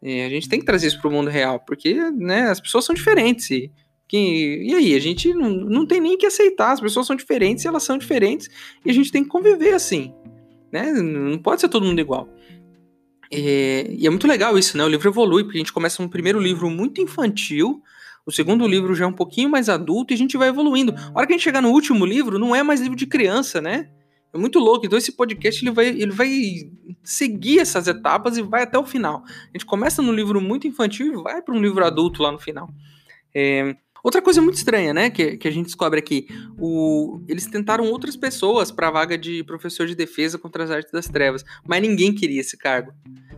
É, 0.00 0.26
a 0.26 0.28
gente 0.28 0.48
tem 0.48 0.60
que 0.60 0.66
trazer 0.66 0.86
isso 0.88 1.00
para 1.00 1.08
o 1.08 1.12
mundo 1.12 1.28
real, 1.28 1.60
porque 1.60 1.94
né, 2.12 2.48
as 2.48 2.60
pessoas 2.60 2.84
são 2.84 2.94
diferentes. 2.94 3.50
E, 3.50 3.70
que, 4.08 4.62
e 4.62 4.74
aí, 4.74 4.94
a 4.94 4.98
gente 4.98 5.32
não, 5.32 5.50
não 5.50 5.86
tem 5.86 6.00
nem 6.00 6.18
que 6.18 6.26
aceitar, 6.26 6.72
as 6.72 6.80
pessoas 6.80 7.06
são 7.06 7.16
diferentes 7.16 7.64
e 7.64 7.68
elas 7.68 7.82
são 7.82 7.96
diferentes 7.96 8.48
e 8.84 8.90
a 8.90 8.92
gente 8.92 9.10
tem 9.10 9.22
que 9.22 9.30
conviver 9.30 9.74
assim. 9.74 10.12
Né? 10.70 10.92
Não 10.92 11.38
pode 11.38 11.60
ser 11.60 11.68
todo 11.68 11.86
mundo 11.86 12.00
igual. 12.00 12.28
É, 13.32 13.86
e 13.90 14.06
é 14.06 14.10
muito 14.10 14.26
legal 14.26 14.58
isso, 14.58 14.76
né? 14.76 14.84
O 14.84 14.88
livro 14.88 15.08
evolui, 15.08 15.42
porque 15.44 15.56
a 15.56 15.60
gente 15.60 15.72
começa 15.72 16.02
um 16.02 16.08
primeiro 16.08 16.38
livro 16.38 16.68
muito 16.68 17.00
infantil, 17.00 17.82
o 18.26 18.30
segundo 18.30 18.66
livro 18.66 18.94
já 18.94 19.04
é 19.04 19.08
um 19.08 19.12
pouquinho 19.12 19.48
mais 19.48 19.68
adulto 19.68 20.12
e 20.12 20.14
a 20.14 20.18
gente 20.18 20.36
vai 20.36 20.48
evoluindo. 20.48 20.94
A 20.94 21.18
hora 21.18 21.26
que 21.26 21.32
a 21.32 21.36
gente 21.36 21.44
chegar 21.44 21.62
no 21.62 21.70
último 21.70 22.04
livro, 22.04 22.38
não 22.38 22.54
é 22.54 22.62
mais 22.62 22.80
livro 22.80 22.96
de 22.96 23.06
criança, 23.06 23.60
né? 23.60 23.88
É 24.32 24.38
muito 24.38 24.58
louco. 24.58 24.86
Então 24.86 24.98
esse 24.98 25.12
podcast 25.12 25.64
ele 25.64 25.72
vai, 25.72 25.88
ele 25.88 26.12
vai 26.12 26.30
seguir 27.02 27.58
essas 27.58 27.88
etapas 27.88 28.36
e 28.36 28.42
vai 28.42 28.62
até 28.62 28.78
o 28.78 28.86
final. 28.86 29.24
A 29.26 29.52
gente 29.52 29.66
começa 29.66 30.00
no 30.00 30.12
livro 30.12 30.40
muito 30.40 30.68
infantil 30.68 31.06
e 31.06 31.22
vai 31.22 31.42
para 31.42 31.54
um 31.54 31.60
livro 31.60 31.84
adulto 31.84 32.22
lá 32.22 32.30
no 32.30 32.38
final. 32.38 32.68
É, 33.34 33.74
Outra 34.02 34.20
coisa 34.20 34.42
muito 34.42 34.56
estranha, 34.56 34.92
né, 34.92 35.10
que, 35.10 35.36
que 35.36 35.46
a 35.46 35.50
gente 35.50 35.66
descobre 35.66 35.98
aqui, 36.00 36.26
o, 36.58 37.20
eles 37.28 37.46
tentaram 37.46 37.84
outras 37.84 38.16
pessoas 38.16 38.72
para 38.72 38.88
a 38.88 38.90
vaga 38.90 39.16
de 39.16 39.44
professor 39.44 39.86
de 39.86 39.94
defesa 39.94 40.36
contra 40.38 40.64
as 40.64 40.70
artes 40.70 40.90
das 40.90 41.06
trevas, 41.06 41.44
mas 41.66 41.80
ninguém 41.80 42.12
queria 42.12 42.40
esse 42.40 42.56
cargo. 42.56 42.92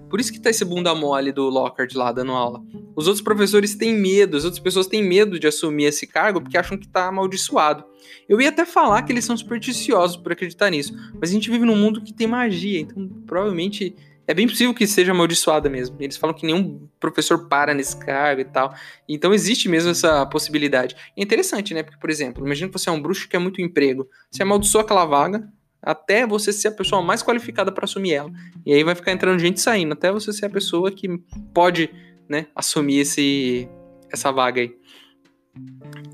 Por 0.09 0.21
isso 0.21 0.33
que 0.33 0.41
tá 0.41 0.49
esse 0.49 0.65
bunda 0.65 0.95
mole 0.95 1.33
do 1.33 1.49
Lockhart 1.51 1.93
lá 1.95 2.13
dando 2.13 2.33
aula. 2.33 2.63
Os 2.95 3.07
outros 3.07 3.23
professores 3.23 3.75
têm 3.75 3.95
medo, 3.95 4.37
as 4.37 4.45
outras 4.45 4.63
pessoas 4.63 4.87
têm 4.87 5.03
medo 5.03 5.39
de 5.39 5.47
assumir 5.47 5.85
esse 5.85 6.07
cargo 6.07 6.41
porque 6.41 6.57
acham 6.57 6.79
que 6.79 6.89
tá 6.89 7.09
amaldiçoado. 7.09 7.85
Eu 8.29 8.41
ia 8.41 8.49
até 8.49 8.65
falar 8.65 9.03
que 9.03 9.13
eles 9.13 9.25
são 9.25 9.37
supersticiosos 9.37 10.17
por 10.17 10.33
acreditar 10.33 10.71
nisso, 10.71 10.95
mas 11.21 11.31
a 11.31 11.33
gente 11.33 11.51
vive 11.51 11.65
num 11.65 11.77
mundo 11.77 12.01
que 12.01 12.13
tem 12.13 12.27
magia, 12.27 12.81
então 12.81 13.09
provavelmente 13.27 13.95
é 14.27 14.35
bem 14.35 14.47
possível 14.47 14.73
que 14.73 14.87
seja 14.87 15.13
amaldiçoada 15.13 15.69
mesmo. 15.69 15.97
Eles 16.01 16.17
falam 16.17 16.35
que 16.35 16.47
nenhum 16.47 16.89
professor 16.99 17.49
para 17.49 17.75
nesse 17.75 17.97
cargo 17.97 18.41
e 18.41 18.45
tal. 18.45 18.75
Então 19.09 19.35
existe 19.35 19.69
mesmo 19.69 19.91
essa 19.91 20.25
possibilidade. 20.27 20.97
É 21.17 21.23
interessante, 21.23 21.75
né? 21.75 21.83
Porque, 21.83 21.99
por 21.99 22.11
exemplo, 22.11 22.45
imagina 22.45 22.69
que 22.69 22.79
você 22.79 22.89
é 22.89 22.93
um 22.93 23.01
bruxo 23.01 23.23
que 23.23 23.29
quer 23.29 23.39
muito 23.39 23.61
emprego. 23.61 24.09
Você 24.31 24.43
amaldiçoa 24.43 24.83
aquela 24.83 25.05
vaga 25.05 25.47
até 25.83 26.27
você 26.27 26.53
ser 26.53 26.69
a 26.69 26.73
pessoa 26.73 27.03
mais 27.03 27.23
qualificada 27.23 27.71
para 27.71 27.85
assumir 27.85 28.15
ela. 28.15 28.33
E 28.65 28.73
aí 28.73 28.83
vai 28.83 28.95
ficar 28.95 29.13
entrando 29.13 29.39
gente 29.39 29.61
saindo, 29.61 29.93
até 29.93 30.11
você 30.11 30.33
ser 30.33 30.47
a 30.47 30.51
pessoa 30.51 30.91
que 30.91 31.07
pode, 31.53 31.91
né, 32.27 32.47
assumir 32.57 33.01
esse, 33.01 33.69
essa 34.11 34.33
vaga 34.33 34.63
aí. 34.63 34.75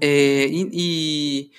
É, 0.00 0.46
e, 0.46 0.70
e 0.72 1.50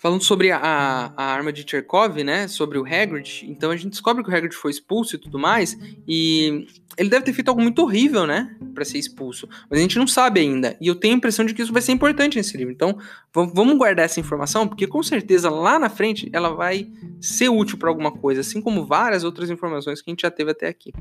Falando 0.00 0.24
sobre 0.24 0.50
a, 0.50 1.12
a, 1.14 1.24
arma 1.24 1.52
de 1.52 1.62
Cherkov, 1.68 2.24
né? 2.24 2.48
Sobre 2.48 2.78
o 2.78 2.86
Hagrid. 2.86 3.44
Então 3.46 3.70
a 3.70 3.76
gente 3.76 3.90
descobre 3.90 4.24
que 4.24 4.30
o 4.30 4.34
Hagrid 4.34 4.54
foi 4.54 4.70
expulso 4.70 5.14
e 5.14 5.18
tudo 5.18 5.38
mais. 5.38 5.78
E 6.08 6.66
ele 6.96 7.10
deve 7.10 7.24
ter 7.24 7.34
feito 7.34 7.48
algo 7.48 7.60
muito 7.60 7.82
horrível, 7.82 8.26
né? 8.26 8.56
Para 8.74 8.82
ser 8.82 8.96
expulso. 8.96 9.46
Mas 9.68 9.78
a 9.78 9.82
gente 9.82 9.98
não 9.98 10.06
sabe 10.06 10.40
ainda. 10.40 10.74
E 10.80 10.86
eu 10.86 10.94
tenho 10.94 11.12
a 11.12 11.16
impressão 11.18 11.44
de 11.44 11.52
que 11.52 11.60
isso 11.60 11.70
vai 11.72 11.82
ser 11.82 11.92
importante 11.92 12.38
nesse 12.38 12.56
livro. 12.56 12.72
Então 12.72 12.96
vamos 13.32 13.76
guardar 13.76 14.06
essa 14.06 14.18
informação, 14.18 14.66
porque 14.66 14.86
com 14.86 15.02
certeza 15.02 15.50
lá 15.50 15.78
na 15.78 15.90
frente 15.90 16.30
ela 16.32 16.48
vai 16.54 16.90
ser 17.20 17.50
útil 17.50 17.76
para 17.76 17.90
alguma 17.90 18.10
coisa. 18.10 18.40
Assim 18.40 18.62
como 18.62 18.86
várias 18.86 19.22
outras 19.22 19.50
informações 19.50 20.00
que 20.00 20.10
a 20.10 20.12
gente 20.12 20.22
já 20.22 20.30
teve 20.30 20.50
até 20.50 20.66
aqui. 20.66 20.92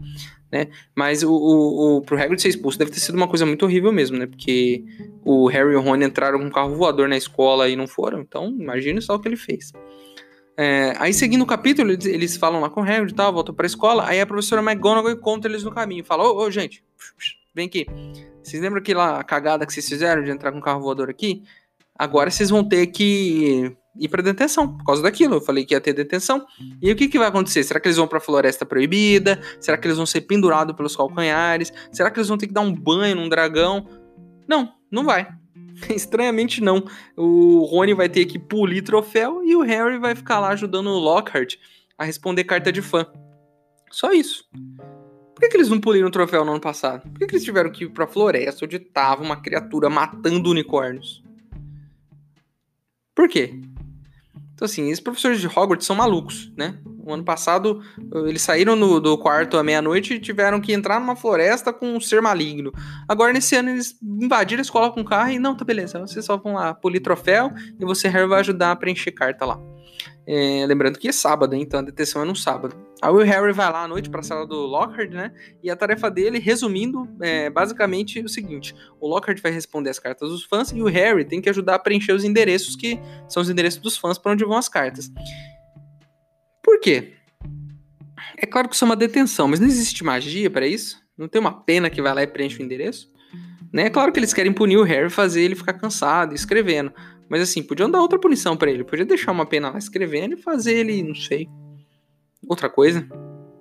Né? 0.51 0.67
Mas 0.93 1.23
o, 1.23 1.31
o, 1.31 1.97
o, 1.97 2.01
pro 2.01 2.21
Hagrid 2.21 2.41
ser 2.41 2.49
expulso 2.49 2.77
deve 2.77 2.91
ter 2.91 2.99
sido 2.99 3.15
uma 3.15 3.29
coisa 3.29 3.45
muito 3.45 3.63
horrível 3.63 3.93
mesmo, 3.93 4.17
né? 4.17 4.27
Porque 4.27 4.83
o 5.23 5.47
Harry 5.47 5.73
e 5.73 5.75
o 5.75 5.81
Rony 5.81 6.05
entraram 6.05 6.39
com 6.39 6.45
um 6.45 6.51
carro 6.51 6.75
voador 6.75 7.07
na 7.07 7.17
escola 7.17 7.69
e 7.69 7.75
não 7.75 7.87
foram. 7.87 8.21
Então 8.21 8.47
Imagine 8.49 9.01
só 9.01 9.15
o 9.15 9.19
que 9.19 9.27
ele 9.27 9.37
fez. 9.37 9.71
É, 10.61 10.93
aí, 10.97 11.13
seguindo 11.13 11.41
o 11.41 11.47
capítulo, 11.47 11.89
eles, 11.89 12.05
eles 12.05 12.35
falam 12.35 12.59
lá 12.59 12.69
com 12.69 12.81
o 12.81 12.83
Harry 12.83 13.09
e 13.09 13.13
tal, 13.13 13.31
voltam 13.31 13.55
pra 13.55 13.65
escola. 13.65 14.05
Aí 14.05 14.19
a 14.19 14.25
professora 14.25 14.61
McGonagall 14.61 15.11
encontra 15.11 15.49
eles 15.49 15.63
no 15.63 15.71
caminho. 15.71 16.03
Fala: 16.03 16.25
Ô, 16.25 16.37
ô, 16.37 16.51
gente, 16.51 16.83
vem 17.55 17.67
aqui. 17.67 17.85
Vocês 18.43 18.61
lembram 18.61 18.81
aquela 18.81 19.23
cagada 19.23 19.65
que 19.65 19.71
vocês 19.71 19.87
fizeram 19.87 20.21
de 20.21 20.31
entrar 20.31 20.51
com 20.51 20.57
um 20.57 20.61
carro 20.61 20.81
voador 20.81 21.09
aqui? 21.09 21.43
Agora 21.97 22.29
vocês 22.29 22.49
vão 22.49 22.61
ter 22.61 22.87
que 22.87 23.73
ir 23.97 24.07
pra 24.09 24.21
detenção 24.21 24.77
por 24.77 24.83
causa 24.85 25.01
daquilo. 25.01 25.35
Eu 25.35 25.41
falei 25.41 25.65
que 25.65 25.73
ia 25.73 25.81
ter 25.81 25.93
detenção. 25.93 26.45
E 26.81 26.91
o 26.91 26.95
que, 26.95 27.07
que 27.07 27.17
vai 27.17 27.27
acontecer? 27.27 27.63
Será 27.63 27.79
que 27.79 27.87
eles 27.87 27.97
vão 27.97 28.07
pra 28.07 28.19
floresta 28.19 28.65
proibida? 28.65 29.39
Será 29.59 29.77
que 29.77 29.87
eles 29.87 29.97
vão 29.97 30.05
ser 30.05 30.21
pendurados 30.21 30.75
pelos 30.75 30.95
calcanhares? 30.95 31.71
Será 31.91 32.09
que 32.09 32.19
eles 32.19 32.27
vão 32.27 32.37
ter 32.37 32.47
que 32.47 32.53
dar 32.53 32.61
um 32.61 32.73
banho 32.73 33.15
num 33.15 33.29
dragão? 33.29 33.87
Não, 34.47 34.73
não 34.91 35.03
vai. 35.03 35.27
Estranhamente 35.89 36.61
não. 36.61 36.83
O 37.15 37.63
Rony 37.65 37.93
vai 37.93 38.09
ter 38.09 38.25
que 38.25 38.39
polir 38.39 38.83
troféu 38.83 39.43
e 39.43 39.55
o 39.55 39.61
Harry 39.61 39.97
vai 39.97 40.15
ficar 40.15 40.39
lá 40.39 40.49
ajudando 40.49 40.87
o 40.87 40.99
Lockhart 40.99 41.55
a 41.97 42.03
responder 42.03 42.43
carta 42.43 42.71
de 42.71 42.81
fã. 42.81 43.05
Só 43.91 44.11
isso. 44.11 44.43
Por 45.33 45.41
que, 45.41 45.49
que 45.49 45.57
eles 45.57 45.69
não 45.69 45.79
puliram 45.79 46.07
o 46.07 46.11
troféu 46.11 46.43
no 46.43 46.51
ano 46.51 46.61
passado? 46.61 47.09
Por 47.09 47.19
que, 47.19 47.27
que 47.27 47.35
eles 47.35 47.45
tiveram 47.45 47.71
que 47.71 47.85
ir 47.85 47.89
pra 47.89 48.07
floresta 48.07 48.65
onde 48.65 48.77
tava 48.77 49.23
uma 49.23 49.41
criatura 49.41 49.89
matando 49.89 50.49
unicórnios? 50.49 51.23
Por 53.15 53.27
quê? 53.27 53.59
Então, 54.53 54.65
assim, 54.65 54.87
esses 54.87 54.99
professores 54.99 55.39
de 55.39 55.47
Hogwarts 55.47 55.85
são 55.85 55.95
malucos, 55.95 56.51
né? 56.57 56.77
O 57.09 57.13
ano 57.13 57.23
passado, 57.23 57.81
eles 58.27 58.43
saíram 58.43 58.75
no, 58.75 58.99
do 58.99 59.17
quarto 59.17 59.57
à 59.57 59.63
meia-noite 59.63 60.13
e 60.13 60.19
tiveram 60.19 60.61
que 60.61 60.71
entrar 60.71 60.99
numa 60.99 61.15
floresta 61.15 61.73
com 61.73 61.95
um 61.95 61.99
ser 61.99 62.21
maligno. 62.21 62.71
Agora, 63.07 63.33
nesse 63.33 63.55
ano, 63.55 63.71
eles 63.71 63.97
invadiram 64.01 64.59
a 64.59 64.61
escola 64.61 64.91
com 64.91 65.03
carro 65.03 65.31
e 65.31 65.39
não, 65.39 65.55
tá 65.55 65.65
beleza, 65.65 65.99
vocês 65.99 66.23
só 66.23 66.37
vão 66.37 66.53
lá 66.53 66.73
polir 66.73 67.01
troféu 67.01 67.51
e 67.79 67.83
você, 67.83 68.07
Harry, 68.07 68.27
vai 68.27 68.41
ajudar 68.41 68.71
a 68.71 68.75
preencher 68.75 69.11
carta 69.11 69.43
lá. 69.43 69.59
É, 70.27 70.63
lembrando 70.67 70.99
que 70.99 71.07
é 71.07 71.11
sábado, 71.11 71.55
então 71.55 71.79
a 71.79 71.83
detenção 71.83 72.21
é 72.21 72.25
no 72.25 72.35
sábado. 72.35 72.75
Aí 73.01 73.11
o 73.11 73.17
Harry 73.17 73.51
vai 73.51 73.71
lá 73.71 73.85
à 73.85 73.87
noite 73.87 74.11
para 74.11 74.19
a 74.19 74.23
sala 74.23 74.45
do 74.45 74.57
Lockhart, 74.57 75.09
né? 75.09 75.31
E 75.63 75.71
a 75.71 75.75
tarefa 75.75 76.11
dele, 76.11 76.37
resumindo, 76.37 77.09
é 77.19 77.49
basicamente 77.49 78.19
o 78.19 78.29
seguinte: 78.29 78.75
o 78.99 79.07
Lockhart 79.07 79.41
vai 79.41 79.51
responder 79.51 79.89
as 79.89 79.97
cartas 79.97 80.29
dos 80.29 80.43
fãs 80.43 80.71
e 80.71 80.81
o 80.83 80.85
Harry 80.85 81.25
tem 81.25 81.41
que 81.41 81.49
ajudar 81.49 81.75
a 81.75 81.79
preencher 81.79 82.13
os 82.13 82.23
endereços 82.23 82.75
que 82.75 82.99
são 83.27 83.41
os 83.41 83.49
endereços 83.49 83.81
dos 83.81 83.97
fãs 83.97 84.19
para 84.19 84.33
onde 84.33 84.45
vão 84.45 84.57
as 84.57 84.69
cartas. 84.69 85.09
Por 86.69 86.79
quê? 86.79 87.13
É 88.37 88.45
claro 88.45 88.69
que 88.69 88.75
isso 88.75 88.85
é 88.85 88.87
uma 88.87 88.95
detenção, 88.95 89.47
mas 89.47 89.59
não 89.59 89.65
existe 89.65 90.03
magia 90.03 90.51
para 90.51 90.67
isso? 90.67 91.01
Não 91.17 91.27
tem 91.27 91.41
uma 91.41 91.51
pena 91.51 91.89
que 91.89 91.99
vai 91.99 92.13
lá 92.13 92.21
e 92.21 92.27
preenche 92.27 92.61
o 92.61 92.63
endereço? 92.63 93.11
Né? 93.73 93.87
É 93.87 93.89
claro 93.89 94.11
que 94.11 94.19
eles 94.19 94.35
querem 94.35 94.53
punir 94.53 94.77
o 94.77 94.83
Harry, 94.83 95.09
fazer 95.09 95.41
ele 95.41 95.55
ficar 95.55 95.73
cansado, 95.73 96.35
escrevendo. 96.35 96.93
Mas 97.27 97.41
assim, 97.41 97.63
podiam 97.63 97.89
dar 97.89 97.99
outra 97.99 98.19
punição 98.19 98.55
para 98.55 98.69
ele. 98.69 98.83
Podia 98.83 99.03
deixar 99.03 99.31
uma 99.31 99.47
pena 99.47 99.71
lá 99.71 99.79
escrevendo 99.79 100.35
e 100.35 100.37
fazer 100.37 100.75
ele, 100.75 101.01
não 101.01 101.15
sei, 101.15 101.49
outra 102.47 102.69
coisa. 102.69 103.03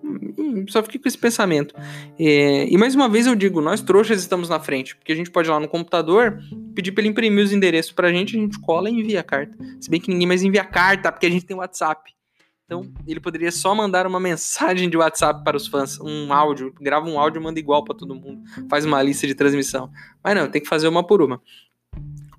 Hum, 0.04 0.66
só 0.68 0.82
fiquei 0.82 1.00
com 1.00 1.08
esse 1.08 1.18
pensamento. 1.18 1.74
É, 2.18 2.68
e 2.68 2.76
mais 2.76 2.94
uma 2.94 3.08
vez 3.08 3.26
eu 3.26 3.34
digo, 3.34 3.62
nós 3.62 3.80
trouxas 3.80 4.20
estamos 4.20 4.50
na 4.50 4.60
frente, 4.60 4.94
porque 4.94 5.12
a 5.12 5.16
gente 5.16 5.30
pode 5.30 5.48
ir 5.48 5.50
lá 5.50 5.58
no 5.58 5.66
computador, 5.66 6.38
pedir 6.74 6.92
para 6.92 7.00
ele 7.00 7.08
imprimir 7.08 7.42
os 7.42 7.54
endereços 7.54 7.90
pra 7.90 8.12
gente, 8.12 8.36
a 8.36 8.38
gente 8.40 8.60
cola 8.60 8.90
e 8.90 8.92
envia 8.92 9.20
a 9.20 9.24
carta. 9.24 9.56
Se 9.80 9.88
bem 9.88 9.98
que 9.98 10.10
ninguém 10.10 10.28
mais 10.28 10.42
envia 10.42 10.62
carta, 10.62 11.10
porque 11.10 11.24
a 11.24 11.30
gente 11.30 11.46
tem 11.46 11.56
WhatsApp. 11.56 12.17
Então, 12.68 12.86
ele 13.06 13.18
poderia 13.18 13.50
só 13.50 13.74
mandar 13.74 14.06
uma 14.06 14.20
mensagem 14.20 14.90
de 14.90 14.96
WhatsApp 14.98 15.42
para 15.42 15.56
os 15.56 15.66
fãs, 15.66 15.98
um 15.98 16.30
áudio, 16.30 16.70
grava 16.78 17.08
um 17.08 17.18
áudio 17.18 17.40
manda 17.40 17.58
igual 17.58 17.82
para 17.82 17.94
todo 17.94 18.14
mundo, 18.14 18.42
faz 18.68 18.84
uma 18.84 19.02
lista 19.02 19.26
de 19.26 19.34
transmissão. 19.34 19.90
Mas 20.22 20.36
não, 20.36 20.50
tem 20.50 20.60
que 20.60 20.68
fazer 20.68 20.86
uma 20.86 21.02
por 21.02 21.22
uma. 21.22 21.40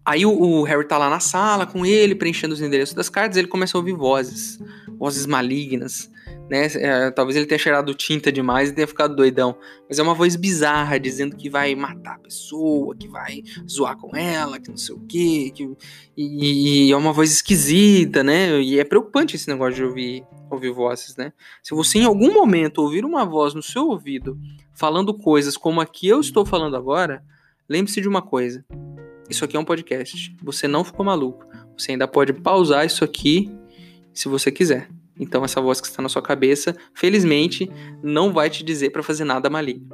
Aí 0.05 0.27
o, 0.27 0.31
o, 0.31 0.61
Harry 0.61 0.87
tá 0.87 0.99
lá 0.99 1.09
na 1.09 1.19
sala 1.19 1.65
com 1.65 1.83
ele, 1.83 2.13
preenchendo 2.13 2.53
os 2.53 2.61
endereços 2.61 2.93
das 2.93 3.09
cartas, 3.09 3.37
ele 3.37 3.47
começa 3.47 3.75
a 3.75 3.79
ouvir 3.79 3.93
vozes, 3.93 4.59
vozes 4.99 5.25
malignas, 5.25 6.11
né? 6.49 6.65
É, 6.75 7.11
talvez 7.11 7.37
ele 7.37 7.45
tenha 7.45 7.59
cheirado 7.59 7.93
tinta 7.93 8.31
demais 8.31 8.69
e 8.69 8.73
tenha 8.73 8.87
ficado 8.87 9.15
doidão. 9.15 9.55
Mas 9.87 9.99
é 9.99 10.03
uma 10.03 10.15
voz 10.15 10.35
bizarra, 10.35 10.99
dizendo 10.99 11.35
que 11.35 11.49
vai 11.49 11.75
matar 11.75 12.15
a 12.15 12.19
pessoa, 12.19 12.95
que 12.95 13.07
vai 13.07 13.43
zoar 13.69 13.95
com 13.97 14.15
ela, 14.15 14.59
que 14.59 14.69
não 14.69 14.77
sei 14.77 14.95
o 14.95 14.99
quê. 15.07 15.51
Que... 15.53 15.69
E, 16.17 16.87
e 16.87 16.91
é 16.91 16.97
uma 16.97 17.13
voz 17.13 17.31
esquisita, 17.31 18.23
né? 18.23 18.59
E 18.61 18.79
é 18.79 18.83
preocupante 18.83 19.35
esse 19.35 19.47
negócio 19.47 19.75
de 19.75 19.83
ouvir, 19.83 20.25
ouvir 20.49 20.71
vozes, 20.71 21.15
né? 21.15 21.31
Se 21.61 21.75
você 21.75 21.99
em 21.99 22.05
algum 22.05 22.33
momento 22.33 22.79
ouvir 22.81 23.05
uma 23.05 23.23
voz 23.23 23.53
no 23.53 23.61
seu 23.61 23.87
ouvido 23.87 24.37
falando 24.73 25.13
coisas 25.13 25.55
como 25.55 25.81
a 25.81 25.85
que 25.85 26.07
eu 26.07 26.19
estou 26.19 26.45
falando 26.45 26.75
agora, 26.75 27.23
lembre-se 27.67 28.01
de 28.01 28.07
uma 28.07 28.21
coisa. 28.21 28.65
Isso 29.29 29.45
aqui 29.45 29.55
é 29.55 29.59
um 29.59 29.65
podcast. 29.65 30.35
Você 30.41 30.67
não 30.67 30.83
ficou 30.83 31.05
maluco. 31.05 31.45
Você 31.77 31.91
ainda 31.91 32.07
pode 32.07 32.33
pausar 32.33 32.85
isso 32.85 33.03
aqui 33.03 33.51
se 34.11 34.27
você 34.27 34.51
quiser. 34.51 34.89
Então 35.19 35.43
essa 35.43 35.59
voz 35.59 35.81
que 35.81 35.87
está 35.87 36.01
na 36.01 36.09
sua 36.09 36.21
cabeça, 36.21 36.75
felizmente, 36.93 37.69
não 38.01 38.31
vai 38.31 38.49
te 38.49 38.63
dizer 38.63 38.91
para 38.91 39.03
fazer 39.03 39.25
nada 39.25 39.49
maligno. 39.49 39.89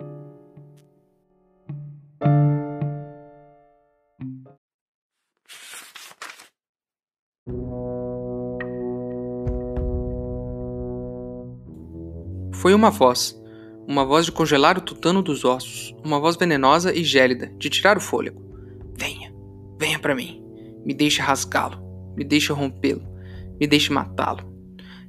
Foi 12.54 12.74
uma 12.74 12.90
voz, 12.90 13.40
uma 13.88 14.04
voz 14.04 14.26
de 14.26 14.32
congelar 14.32 14.78
o 14.78 14.82
tutano 14.82 15.22
dos 15.22 15.46
ossos, 15.46 15.96
uma 16.04 16.20
voz 16.20 16.36
venenosa 16.36 16.92
e 16.96 17.04
gélida, 17.04 17.48
de 17.58 17.70
tirar 17.70 17.96
o 17.96 18.02
fôlego. 18.02 18.42
Venha, 18.98 19.32
venha 19.80 20.00
para 20.00 20.16
mim, 20.16 20.44
me 20.84 20.94
deixe 20.94 21.22
rasgá-lo, 21.22 21.78
me 22.18 22.24
deixe 22.24 22.52
rompê-lo, 22.52 23.04
me 23.60 23.68
deixe 23.68 23.94
matá-lo. 23.94 24.55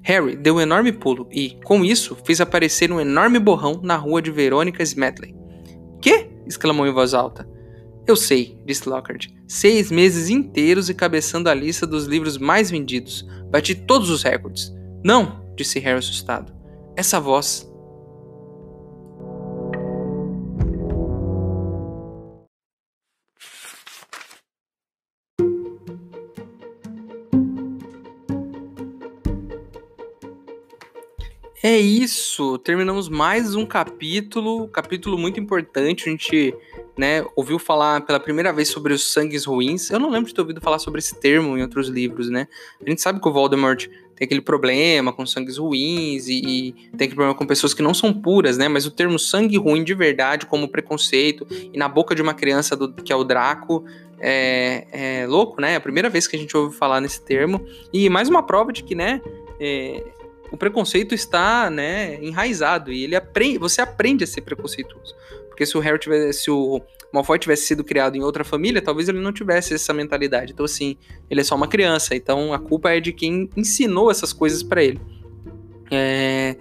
Harry 0.07 0.37
deu 0.37 0.55
um 0.55 0.61
enorme 0.61 0.92
pulo 0.92 1.29
e, 1.33 1.59
com 1.64 1.85
isso, 1.85 2.16
fez 2.25 2.40
aparecer 2.40 2.92
um 2.92 3.01
enorme 3.01 3.40
borrão 3.40 3.81
na 3.83 3.97
rua 3.97 4.23
de 4.23 4.31
Verônica 4.31 4.81
Smedley. 4.81 5.35
Que? 6.01 6.29
exclamou 6.47 6.87
em 6.87 6.92
voz 6.92 7.12
alta. 7.12 7.45
Eu 8.07 8.14
sei, 8.14 8.57
disse 8.64 8.88
Lockhart. 8.88 9.27
Seis 9.49 9.90
meses 9.90 10.31
inteiros 10.31 10.88
e 10.88 10.95
cabeçando 10.95 11.51
a 11.51 11.55
lista 11.55 11.85
dos 11.88 12.05
livros 12.05 12.38
mais 12.38 12.71
vendidos. 12.71 13.27
Bati 13.51 13.75
todos 13.75 14.09
os 14.09 14.23
recordes. 14.23 14.73
Não, 15.03 15.45
disse 15.57 15.81
Harry 15.81 15.99
assustado. 15.99 16.55
Essa 16.97 17.19
voz 17.19 17.69
É 31.69 31.77
isso, 31.81 32.59
terminamos 32.59 33.09
mais 33.09 33.57
um 33.57 33.67
capítulo, 33.67 34.69
capítulo 34.69 35.19
muito 35.19 35.41
importante. 35.41 36.09
A 36.09 36.13
gente, 36.13 36.55
né, 36.97 37.27
ouviu 37.35 37.59
falar 37.59 38.03
pela 38.03 38.21
primeira 38.21 38.53
vez 38.53 38.69
sobre 38.69 38.93
os 38.93 39.13
sangues 39.13 39.45
ruins. 39.45 39.91
Eu 39.91 39.99
não 39.99 40.09
lembro 40.09 40.29
de 40.29 40.35
ter 40.37 40.41
ouvido 40.41 40.61
falar 40.61 40.79
sobre 40.79 41.01
esse 41.01 41.17
termo 41.17 41.59
em 41.59 41.63
outros 41.63 41.89
livros, 41.89 42.31
né? 42.31 42.47
A 42.81 42.89
gente 42.89 43.03
sabe 43.03 43.21
que 43.21 43.29
o 43.29 43.33
Voldemort 43.33 43.89
tem 44.15 44.27
aquele 44.27 44.43
problema 44.43 45.13
com 45.13 45.27
sangues 45.27 45.59
ruins 45.59 46.29
e, 46.29 46.39
e 46.39 46.73
tem 46.73 47.07
aquele 47.07 47.17
problema 47.17 47.35
com 47.35 47.45
pessoas 47.45 47.75
que 47.75 47.83
não 47.83 47.93
são 47.93 48.13
puras, 48.13 48.57
né? 48.57 48.69
Mas 48.69 48.87
o 48.87 48.91
termo 48.93 49.19
sangue 49.19 49.57
ruim 49.57 49.83
de 49.83 49.93
verdade, 49.93 50.47
como 50.47 50.69
preconceito, 50.69 51.49
e 51.51 51.77
na 51.77 51.89
boca 51.89 52.15
de 52.15 52.23
uma 52.23 52.33
criança 52.33 52.77
do, 52.77 52.93
que 52.93 53.13
é 53.13 53.17
o 53.17 53.25
Draco, 53.25 53.85
é, 54.21 54.87
é, 54.93 55.27
louco, 55.27 55.61
né? 55.61 55.73
É 55.73 55.77
a 55.77 55.81
primeira 55.81 56.09
vez 56.09 56.29
que 56.29 56.37
a 56.37 56.39
gente 56.39 56.57
ouve 56.57 56.77
falar 56.77 57.01
nesse 57.01 57.21
termo. 57.23 57.67
E 57.93 58.09
mais 58.09 58.29
uma 58.29 58.45
prova 58.45 58.73
de 58.73 58.85
que, 58.85 58.95
né? 58.95 59.21
É, 59.59 60.05
o 60.51 60.57
preconceito 60.57 61.15
está, 61.15 61.71
né, 61.71 62.23
enraizado 62.23 62.93
e 62.93 63.05
ele 63.05 63.17
aprende, 63.17 63.59
você 63.59 63.81
aprende 63.81 64.25
a 64.25 64.27
ser 64.27 64.43
preconceituoso. 64.43 65.15
Porque 65.49 65.65
se 65.65 65.77
o 65.77 65.81
Harry 65.81 65.99
tivesse, 65.99 66.45
se 66.45 66.51
o 66.51 66.83
Malfoy 67.13 67.39
tivesse 67.39 67.65
sido 67.65 67.83
criado 67.83 68.17
em 68.17 68.23
outra 68.23 68.45
família, 68.45 68.83
talvez 68.83 69.09
ele 69.09 69.21
não 69.21 69.33
tivesse 69.33 69.75
essa 69.75 69.95
mentalidade. 69.95 70.53
Então 70.53 70.65
assim, 70.65 70.97
ele 71.31 71.41
é 71.41 71.45
só 71.45 71.55
uma 71.55 71.67
criança, 71.67 72.15
então 72.15 72.53
a 72.53 72.59
culpa 72.59 72.91
é 72.91 73.01
de 73.01 73.13
quem 73.13 73.49
ensinou 73.57 74.11
essas 74.11 74.33
coisas 74.33 74.63
para 74.63 74.83
ele. 74.83 75.01
É... 75.91 76.57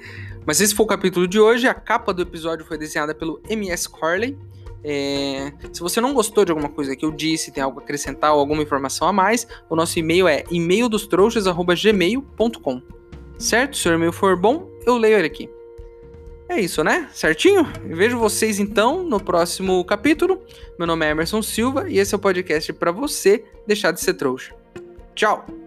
Mas 0.45 0.61
esse 0.61 0.73
foi 0.75 0.85
o 0.85 0.87
capítulo 0.87 1.27
de 1.27 1.39
hoje. 1.39 1.67
A 1.67 1.73
capa 1.73 2.13
do 2.13 2.21
episódio 2.21 2.63
foi 2.65 2.77
desenhada 2.77 3.15
pelo 3.15 3.41
M.S. 3.49 3.89
Corley. 3.89 4.37
É... 4.83 5.51
Se 5.73 5.81
você 5.81 5.99
não 5.99 6.13
gostou 6.13 6.45
de 6.45 6.51
alguma 6.51 6.69
coisa 6.69 6.95
que 6.95 7.03
eu 7.03 7.09
disse, 7.11 7.51
tem 7.51 7.63
algo 7.63 7.79
a 7.79 7.83
acrescentar 7.83 8.31
ou 8.33 8.39
alguma 8.39 8.61
informação 8.61 9.07
a 9.07 9.13
mais, 9.13 9.47
o 9.69 9.75
nosso 9.75 9.99
e-mail 9.99 10.27
é 10.27 10.43
e-maildostrouxas.gmail.com. 10.51 12.81
Certo? 13.37 13.77
Se 13.77 13.89
o 13.89 13.93
e-mail 13.93 14.11
for 14.11 14.35
bom, 14.35 14.69
eu 14.85 14.97
leio 14.97 15.17
ele 15.17 15.27
aqui. 15.27 15.49
É 16.47 16.59
isso, 16.59 16.83
né? 16.83 17.09
Certinho? 17.11 17.67
vejo 17.83 18.19
vocês 18.19 18.59
então 18.59 19.03
no 19.03 19.19
próximo 19.19 19.83
capítulo. 19.83 20.41
Meu 20.77 20.85
nome 20.85 21.05
é 21.05 21.09
Emerson 21.09 21.41
Silva 21.41 21.89
e 21.89 21.97
esse 21.97 22.13
é 22.13 22.17
o 22.17 22.21
podcast 22.21 22.71
para 22.73 22.91
você 22.91 23.43
deixar 23.65 23.91
de 23.91 23.99
ser 23.99 24.13
trouxa. 24.13 24.53
Tchau! 25.15 25.64